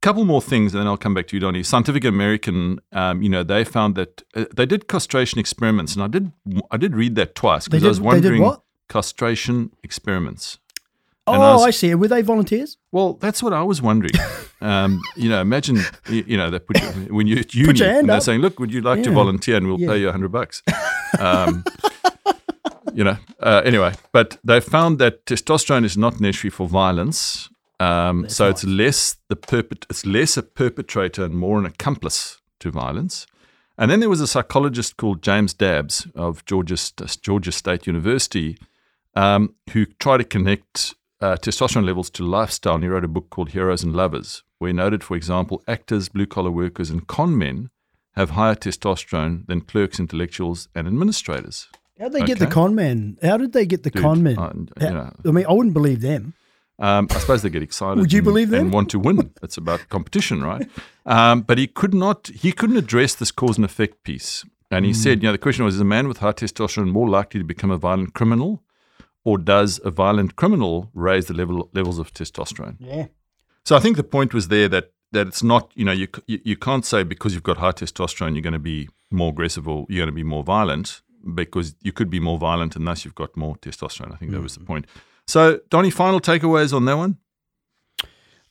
couple 0.00 0.24
more 0.24 0.40
things, 0.40 0.72
and 0.72 0.80
then 0.80 0.86
I'll 0.86 0.96
come 0.96 1.12
back 1.12 1.26
to 1.26 1.36
you, 1.36 1.40
Donny. 1.40 1.62
Scientific 1.62 2.06
American, 2.06 2.80
um, 2.92 3.20
you 3.22 3.28
know, 3.28 3.42
they 3.42 3.62
found 3.62 3.94
that 3.96 4.22
uh, 4.34 4.46
they 4.56 4.64
did 4.64 4.88
castration 4.88 5.38
experiments, 5.38 5.94
and 5.94 6.02
I 6.02 6.08
did 6.08 6.32
I 6.70 6.78
did 6.78 6.96
read 6.96 7.16
that 7.16 7.34
twice 7.34 7.68
because 7.68 7.84
I 7.84 7.88
was 7.88 7.98
did- 7.98 8.06
they 8.06 8.20
did 8.30 8.40
wondering 8.40 8.56
castration 8.88 9.72
experiments. 9.82 10.58
Oh, 11.26 11.32
I 11.34 11.52
was- 11.54 11.62
I 11.62 11.70
see. 11.70 11.94
Were 11.94 12.08
they 12.08 12.22
volunteers? 12.22 12.78
Well, 12.90 13.14
that's 13.14 13.42
what 13.42 13.52
I 13.52 13.62
was 13.62 13.80
wondering. 13.80 14.12
um, 14.60 15.00
you 15.16 15.28
know, 15.28 15.40
imagine 15.40 15.76
you, 16.08 16.24
you 16.26 16.36
know 16.36 16.50
they 16.50 16.58
put 16.58 16.80
you, 16.82 17.14
when 17.14 17.26
you're 17.26 17.38
at 17.40 17.54
uni, 17.54 17.68
and 17.84 18.08
they're 18.08 18.16
up. 18.16 18.22
saying, 18.22 18.40
"Look, 18.40 18.58
would 18.58 18.72
you 18.72 18.80
like 18.80 19.02
to 19.04 19.10
volunteer, 19.12 19.56
and 19.56 19.66
we'll 19.66 19.80
Yeah. 19.80 19.88
pay 19.88 19.98
you 20.00 20.08
a 20.08 20.12
hundred 20.12 20.32
bucks." 20.32 20.62
Um, 21.18 21.64
you 22.94 23.04
know. 23.04 23.16
Uh, 23.40 23.62
anyway, 23.64 23.92
but 24.12 24.38
they 24.44 24.60
found 24.60 24.98
that 24.98 25.24
testosterone 25.26 25.84
is 25.84 25.96
not 25.96 26.20
necessary 26.20 26.50
for 26.50 26.68
violence. 26.68 27.48
Um, 27.80 28.28
so 28.28 28.48
it's 28.48 28.62
less 28.64 29.16
the 29.28 29.36
perpet- 29.36 29.86
it's 29.90 30.06
less 30.06 30.36
a 30.36 30.42
perpetrator 30.42 31.24
and 31.24 31.34
more 31.34 31.58
an 31.58 31.66
accomplice 31.66 32.40
to 32.60 32.70
violence. 32.70 33.26
And 33.78 33.90
then 33.90 34.00
there 34.00 34.10
was 34.10 34.20
a 34.20 34.26
psychologist 34.26 34.96
called 34.96 35.22
James 35.22 35.54
Dabbs 35.54 36.06
of 36.14 36.44
Georgia, 36.44 36.76
Georgia 37.22 37.50
State 37.50 37.86
University 37.86 38.56
um, 39.16 39.54
who 39.72 39.86
tried 39.86 40.18
to 40.18 40.24
connect 40.24 40.94
uh, 41.22 41.36
testosterone 41.36 41.86
levels 41.86 42.10
to 42.10 42.24
lifestyle. 42.24 42.74
And 42.74 42.84
he 42.84 42.88
wrote 42.90 43.04
a 43.04 43.08
book 43.08 43.30
called 43.30 43.50
Heroes 43.50 43.82
and 43.82 43.94
Lovers, 43.94 44.42
where 44.58 44.68
he 44.68 44.72
noted, 44.74 45.02
for 45.04 45.16
example, 45.16 45.62
actors, 45.66 46.08
blue 46.08 46.26
collar 46.26 46.50
workers, 46.50 46.90
and 46.90 47.06
con 47.06 47.38
men 47.38 47.70
have 48.16 48.30
higher 48.30 48.54
testosterone 48.54 49.46
than 49.46 49.60
clerks, 49.62 49.98
intellectuals, 49.98 50.68
and 50.74 50.86
administrators. 50.86 51.68
How 51.98 52.08
did 52.08 52.14
they 52.14 52.26
get 52.26 52.38
the 52.40 52.46
con 52.46 52.74
men? 52.74 53.16
How 53.22 53.36
did 53.36 53.52
they 53.52 53.64
get 53.64 53.84
the 53.84 53.90
Dude, 53.90 54.02
con 54.02 54.22
men? 54.22 54.38
uh, 54.38 54.52
you 54.80 54.90
know, 54.90 55.12
I 55.24 55.30
mean, 55.30 55.46
I 55.48 55.52
wouldn't 55.52 55.72
believe 55.74 56.00
them. 56.00 56.34
Um, 56.78 57.06
I 57.10 57.18
suppose 57.20 57.42
they 57.42 57.50
get 57.50 57.62
excited. 57.62 58.00
Would 58.00 58.12
you 58.12 58.18
and, 58.18 58.24
believe 58.24 58.50
them? 58.50 58.62
And 58.62 58.72
want 58.72 58.90
to 58.90 58.98
win. 58.98 59.32
It's 59.42 59.56
about 59.56 59.88
competition, 59.88 60.42
right? 60.42 60.68
Um, 61.06 61.42
but 61.42 61.58
he 61.58 61.66
could 61.68 61.94
not. 61.94 62.28
He 62.28 62.50
couldn't 62.50 62.76
address 62.76 63.14
this 63.14 63.30
cause 63.30 63.56
and 63.56 63.64
effect 63.64 64.02
piece. 64.02 64.44
And 64.70 64.84
he 64.84 64.92
Hmm. 64.92 64.96
said, 64.96 65.22
you 65.22 65.28
know, 65.28 65.32
the 65.32 65.38
question 65.38 65.64
was: 65.64 65.74
Is 65.76 65.80
a 65.80 65.84
man 65.84 66.08
with 66.08 66.18
high 66.18 66.32
testosterone 66.32 66.90
more 66.90 67.08
likely 67.08 67.38
to 67.38 67.44
become 67.44 67.70
a 67.70 67.76
violent 67.76 68.14
criminal, 68.14 68.64
or 69.24 69.38
does 69.38 69.80
a 69.84 69.90
violent 69.90 70.36
criminal 70.36 70.90
raise 70.94 71.26
the 71.26 71.34
level 71.34 71.70
levels 71.72 71.98
of 71.98 72.12
testosterone? 72.12 72.76
Yeah. 72.78 73.06
So 73.64 73.76
I 73.76 73.80
think 73.80 73.96
the 73.96 74.04
point 74.04 74.34
was 74.34 74.48
there 74.48 74.68
that 74.68 74.92
that 75.12 75.26
it's 75.28 75.42
not, 75.42 75.70
you 75.74 75.84
know, 75.84 75.92
you 75.92 76.08
you, 76.26 76.56
can't 76.56 76.86
say 76.86 77.02
because 77.02 77.34
you've 77.34 77.42
got 77.42 77.58
high 77.58 77.72
testosterone 77.72 78.32
you're 78.32 78.42
going 78.42 78.52
to 78.54 78.58
be 78.58 78.88
more 79.10 79.30
aggressive 79.30 79.68
or 79.68 79.86
you're 79.88 80.00
going 80.00 80.08
to 80.08 80.12
be 80.14 80.24
more 80.24 80.42
violent 80.42 81.02
because 81.34 81.74
you 81.82 81.92
could 81.92 82.10
be 82.10 82.18
more 82.18 82.38
violent 82.38 82.74
and 82.76 82.86
thus 82.86 83.04
you've 83.04 83.14
got 83.14 83.36
more 83.36 83.56
testosterone. 83.56 84.12
I 84.12 84.16
think 84.16 84.32
that 84.32 84.40
was 84.40 84.54
the 84.54 84.60
mm-hmm. 84.60 84.66
point. 84.66 84.86
So, 85.26 85.60
Donny, 85.70 85.90
final 85.90 86.20
takeaways 86.20 86.74
on 86.74 86.84
that 86.86 86.96
one. 86.96 87.18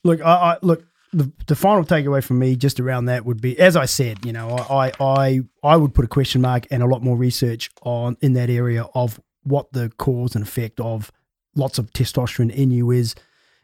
Look, 0.04 0.20
I, 0.22 0.32
I 0.32 0.58
look. 0.62 0.84
the, 1.12 1.30
the 1.46 1.54
final 1.54 1.84
takeaway 1.84 2.24
from 2.24 2.38
me 2.38 2.56
just 2.56 2.80
around 2.80 3.06
that 3.06 3.24
would 3.24 3.40
be, 3.40 3.58
as 3.58 3.76
I 3.76 3.84
said, 3.84 4.24
you 4.24 4.32
know, 4.32 4.56
I, 4.56 4.92
I 4.98 5.40
I 5.62 5.76
would 5.76 5.94
put 5.94 6.04
a 6.04 6.08
question 6.08 6.40
mark 6.40 6.66
and 6.70 6.82
a 6.82 6.86
lot 6.86 7.02
more 7.02 7.16
research 7.16 7.70
on 7.82 8.16
in 8.20 8.32
that 8.34 8.48
area 8.48 8.86
of 8.94 9.20
what 9.44 9.72
the 9.72 9.90
cause 9.98 10.34
and 10.34 10.46
effect 10.46 10.80
of 10.80 11.10
lots 11.54 11.78
of 11.78 11.92
testosterone 11.92 12.52
in 12.52 12.70
you 12.70 12.90
is 12.90 13.14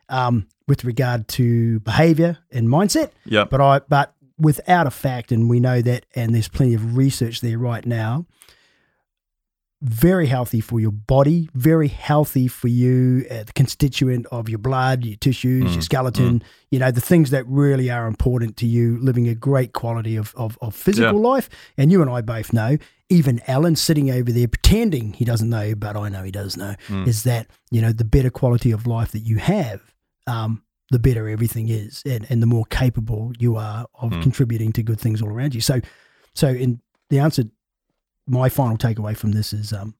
um, 0.08 0.46
with 0.66 0.84
regard 0.84 1.28
to 1.28 1.80
behavior 1.80 2.38
and 2.50 2.68
mindset. 2.68 3.10
Yeah. 3.24 3.44
But 3.44 3.60
I 3.60 3.80
but 3.88 4.14
without 4.38 4.86
a 4.86 4.90
fact, 4.90 5.32
and 5.32 5.48
we 5.48 5.60
know 5.60 5.82
that, 5.82 6.06
and 6.14 6.34
there's 6.34 6.48
plenty 6.48 6.74
of 6.74 6.96
research 6.96 7.40
there 7.40 7.58
right 7.58 7.84
now. 7.84 8.26
Very 9.80 10.26
healthy 10.26 10.60
for 10.60 10.80
your 10.80 10.90
body, 10.90 11.48
very 11.54 11.86
healthy 11.86 12.48
for 12.48 12.66
you, 12.66 13.24
uh, 13.30 13.44
the 13.44 13.52
constituent 13.52 14.26
of 14.32 14.48
your 14.48 14.58
blood, 14.58 15.04
your 15.04 15.16
tissues, 15.16 15.72
your 15.72 15.82
skeleton, 15.82 16.42
you 16.70 16.80
know, 16.80 16.90
the 16.90 17.00
things 17.00 17.30
that 17.30 17.46
really 17.46 17.88
are 17.88 18.08
important 18.08 18.56
to 18.56 18.66
you, 18.66 18.98
living 19.00 19.28
a 19.28 19.36
great 19.36 19.72
quality 19.72 20.16
of, 20.16 20.34
of, 20.36 20.58
of 20.60 20.74
physical 20.74 21.20
life. 21.20 21.48
And 21.76 21.92
you 21.92 22.02
and 22.02 22.10
I 22.10 22.22
both 22.22 22.52
know, 22.52 22.76
even 23.10 23.40
Alan 23.46 23.74
sitting 23.76 24.10
over 24.10 24.30
there 24.30 24.48
pretending 24.48 25.14
he 25.14 25.24
doesn't 25.24 25.48
know, 25.48 25.74
but 25.74 25.96
I 25.96 26.08
know 26.08 26.22
he 26.22 26.30
does 26.30 26.56
know, 26.56 26.74
is 27.06 27.22
that, 27.24 27.46
you 27.70 27.80
know, 27.80 27.92
the 27.92 28.04
better 28.04 28.30
quality 28.30 28.70
of 28.70 28.86
life 28.86 29.12
that 29.12 29.20
you 29.20 29.36
have, 29.38 29.80
um, 30.26 30.62
the 30.90 30.98
better 30.98 31.28
everything 31.28 31.68
is 31.68 32.02
and, 32.06 32.26
and 32.30 32.42
the 32.42 32.46
more 32.46 32.64
capable 32.66 33.32
you 33.38 33.56
are 33.56 33.86
of 33.94 34.10
contributing 34.22 34.72
to 34.72 34.82
good 34.82 34.98
things 35.00 35.20
all 35.22 35.28
around 35.28 35.54
you. 35.54 35.60
So 35.60 35.80
so 36.34 36.48
in 36.48 36.80
the 37.10 37.18
answer 37.18 37.44
my 38.26 38.48
final 38.48 38.76
takeaway 38.78 39.16
from 39.16 39.32
this 39.32 39.52
is 39.52 39.72
um 39.72 39.94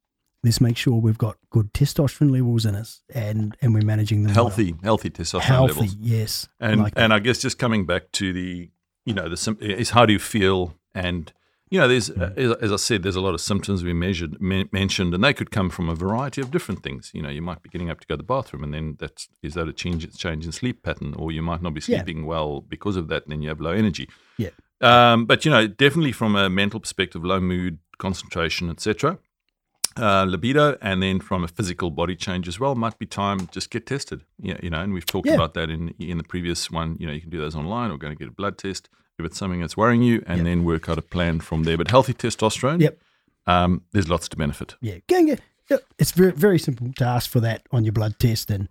let's 0.45 0.61
make 0.61 0.77
sure 0.79 0.99
we've 0.99 1.19
got 1.19 1.37
good 1.51 1.73
testosterone 1.75 2.31
levels 2.31 2.65
in 2.65 2.75
us 2.75 3.03
and 3.15 3.55
and 3.61 3.75
we're 3.75 3.85
managing 3.85 4.23
them 4.23 4.35
well. 4.35 4.47
Healthy, 4.47 4.77
healthy 4.83 5.11
testosterone 5.11 5.41
healthy 5.41 5.75
levels. 5.75 5.97
yes 6.01 6.49
And 6.59 6.81
like 6.81 6.95
that. 6.95 7.03
and 7.05 7.13
I 7.13 7.19
guess 7.19 7.39
just 7.39 7.59
coming 7.59 7.85
back 7.85 8.11
to 8.13 8.33
the, 8.33 8.71
you 9.05 9.13
know, 9.13 9.29
the 9.29 9.57
is 9.61 9.91
how 9.91 10.07
do 10.07 10.15
you 10.15 10.19
feel? 10.19 10.75
And 10.95 11.33
you 11.71 11.79
know, 11.79 11.89
there's 11.89 12.11
uh, 12.11 12.33
as, 12.61 12.73
I 12.73 12.77
said, 12.77 13.03
there's 13.03 13.17
a 13.17 13.21
lot 13.21 13.35
of 13.35 13.41
symptoms 13.41 13.83
we 13.85 13.93
measured 13.93 14.41
men- 14.41 14.69
mentioned, 14.73 15.15
and 15.15 15.23
they 15.23 15.35
could 15.35 15.51
come 15.51 15.71
from 15.71 15.89
a 15.89 15.95
variety 15.95 16.41
of 16.41 16.51
different 16.51 16.83
things. 16.83 17.11
You 17.15 17.23
know, 17.23 17.29
you 17.29 17.43
might 17.43 17.63
be 17.63 17.69
getting 17.69 17.91
up 17.91 18.01
to 18.01 18.07
go 18.07 18.15
to 18.15 18.19
the 18.19 18.23
bathroom, 18.23 18.65
and 18.65 18.73
then 18.75 18.97
that's 18.99 19.29
is 19.43 19.55
that 19.55 19.69
a 19.69 19.73
change 19.73 20.17
change 20.17 20.47
in 20.47 20.53
sleep 20.53 20.83
pattern, 20.83 21.15
or 21.15 21.31
you 21.33 21.43
might 21.43 21.63
not 21.63 21.75
be 21.75 21.81
Yeah. 21.81 22.03
sleeping 22.03 22.25
well 22.27 22.61
because 22.61 22.97
of 22.97 23.09
that, 23.09 23.25
and 23.25 23.33
then 23.33 23.43
you 23.43 23.49
have 23.49 23.61
low 23.61 23.73
energy. 23.73 24.09
yeah 24.39 24.51
Um, 24.81 25.27
but 25.27 25.45
you 25.45 25.51
know, 25.51 25.67
definitely 25.67 26.13
from 26.13 26.37
a 26.37 26.49
mental 26.49 26.81
perspective, 26.81 27.25
low 27.25 27.41
mood, 27.41 27.79
concentration, 27.99 28.71
etc. 28.71 29.19
Uh, 29.99 30.25
libido, 30.25 30.77
and 30.81 31.03
then 31.03 31.21
from 31.21 31.43
a 31.45 31.49
physical 31.49 31.91
body 31.91 32.15
change 32.17 32.47
as 32.49 32.61
well, 32.61 32.75
might 32.75 32.99
be 32.99 33.07
time 33.07 33.49
just 33.53 33.71
get 33.71 33.85
tested. 33.87 34.21
Yeah, 34.41 34.57
you 34.63 34.71
know, 34.71 34.81
and 34.81 34.93
we've 34.93 35.07
talked 35.07 35.27
Yeah. 35.29 35.35
about 35.35 35.55
that 35.55 35.71
in 35.71 35.89
in 35.99 36.19
the 36.19 36.25
previous 36.25 36.71
one. 36.71 36.97
You 37.01 37.07
know, 37.07 37.13
you 37.13 37.21
can 37.21 37.31
do 37.31 37.39
those 37.39 37.57
online 37.57 37.91
or 37.91 37.99
go 37.99 38.07
and 38.09 38.19
get 38.19 38.29
a 38.29 38.33
blood 38.33 38.57
test 38.59 38.89
if 39.19 39.25
it's 39.27 39.37
something 39.39 39.61
that's 39.61 39.77
worrying 39.77 40.03
you, 40.03 40.23
and 40.27 40.47
then 40.47 40.65
work 40.65 40.89
out 40.89 40.99
a 40.99 41.03
plan 41.03 41.41
from 41.41 41.65
there. 41.65 41.77
But 41.77 41.91
healthy 41.91 42.15
testosterone, 42.15 42.81
Yep. 42.81 42.99
um, 43.47 43.83
there's 43.93 44.09
lots 44.09 44.29
to 44.29 44.37
benefit. 44.37 44.77
yeah 44.81 44.99
go 45.09 45.17
and 45.19 45.27
get 45.29 45.41
it's 45.99 46.13
very 46.13 46.33
very 46.33 46.59
simple 46.59 46.93
to 46.97 47.05
ask 47.05 47.29
for 47.31 47.41
that 47.41 47.61
on 47.73 47.85
your 47.85 47.93
blood 47.93 48.15
test 48.19 48.51
and 48.51 48.69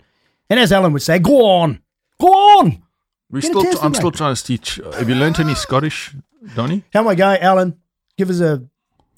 and 0.50 0.60
as 0.60 0.72
Alan 0.72 0.94
would 0.94 1.02
say 1.04 1.20
go 1.20 1.46
on 1.46 1.80
go 2.20 2.28
on 2.60 2.82
We 3.30 3.42
still, 3.42 3.62
tested, 3.64 3.84
I'm 3.84 3.94
still 3.94 4.12
trying 4.12 4.36
to 4.36 4.44
teach. 4.44 4.80
uh, 4.80 4.92
Have 4.94 5.10
you 5.10 5.16
learnt 5.16 5.40
any 5.40 5.54
Scottish, 5.56 6.16
Donny? 6.56 6.84
how 6.94 7.02
am 7.02 7.08
I 7.10 7.16
going 7.16 7.40
Alan 7.42 7.78
give 8.18 8.30
us 8.32 8.40
a 8.40 8.64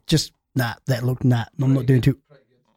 just 0.07 0.33
nah 0.56 0.74
that 0.88 1.03
looked 1.03 1.24
nah 1.24 1.46
I'm 1.62 1.74
not 1.74 1.86
doing 1.86 2.01
too 2.01 2.18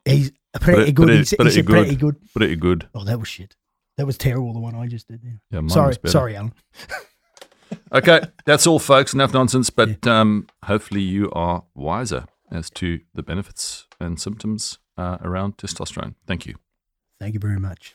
he's 0.04 0.30
pretty 0.60 0.92
Pretty- 0.92 0.92
good 0.92 1.06
pretty- 1.06 1.24
he 1.30 1.36
pretty 1.36 1.62
good. 1.62 1.66
pretty 1.66 1.96
good 1.96 2.16
Pretty 2.34 2.56
good. 2.56 2.88
oh 2.94 3.04
that 3.04 3.18
was 3.18 3.28
shit 3.28 3.56
that 3.96 4.06
was 4.06 4.16
terrible 4.18 4.52
the 4.52 4.60
one 4.60 4.74
I 4.74 4.86
just 4.86 5.06
did. 5.08 5.20
Yeah, 5.50 5.60
mine 5.60 5.68
sorry 5.68 5.96
sorry 6.06 6.36
Alan 6.36 6.52
Okay, 7.90 8.20
that's 8.44 8.66
all, 8.66 8.78
folks. 8.78 9.14
Enough 9.14 9.32
nonsense. 9.32 9.70
But 9.70 10.06
um, 10.06 10.46
hopefully, 10.64 11.00
you 11.00 11.30
are 11.32 11.64
wiser 11.74 12.26
as 12.50 12.68
to 12.70 13.00
the 13.14 13.22
benefits 13.22 13.86
and 13.98 14.20
symptoms 14.20 14.78
uh, 14.98 15.16
around 15.22 15.56
testosterone. 15.56 16.14
Thank 16.26 16.44
you. 16.46 16.56
thank 17.18 17.32
you 17.34 17.40
very 17.40 17.58
much 17.58 17.94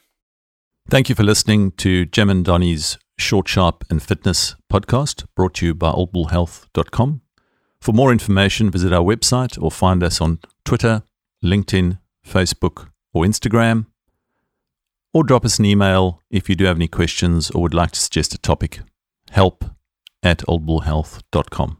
Thank 0.90 1.10
you 1.10 1.16
for 1.16 1.24
listening 1.24 1.72
to 1.74 2.06
Jem 2.06 2.30
and 2.30 2.44
Donny's 2.46 2.98
Short, 3.20 3.48
Sharp, 3.48 3.84
and 3.90 4.02
Fitness 4.02 4.56
podcast 4.72 5.26
brought 5.36 5.54
to 5.56 5.66
you 5.68 5.76
by 5.76 5.92
oldbullhealth.com. 5.92 7.22
For 7.82 7.94
more 7.94 8.12
information, 8.12 8.72
visit 8.72 8.92
our 8.94 9.04
website 9.04 9.62
or 9.62 9.72
find 9.72 10.04
us 10.04 10.20
on 10.20 10.40
Twitter, 10.66 11.04
LinkedIn, 11.44 12.00
Facebook, 12.26 12.90
or 13.14 13.24
Instagram. 13.24 13.86
Or 15.14 15.24
drop 15.24 15.46
us 15.46 15.60
an 15.60 15.66
email 15.66 16.22
if 16.30 16.50
you 16.50 16.56
do 16.56 16.66
have 16.66 16.78
any 16.78 16.88
questions 16.88 17.50
or 17.52 17.62
would 17.64 17.74
like 17.74 17.92
to 17.92 18.00
suggest 18.00 18.34
a 18.34 18.38
topic. 18.38 18.82
Help 19.32 19.66
at 20.22 20.40
oldbullhealth.com. 20.40 21.78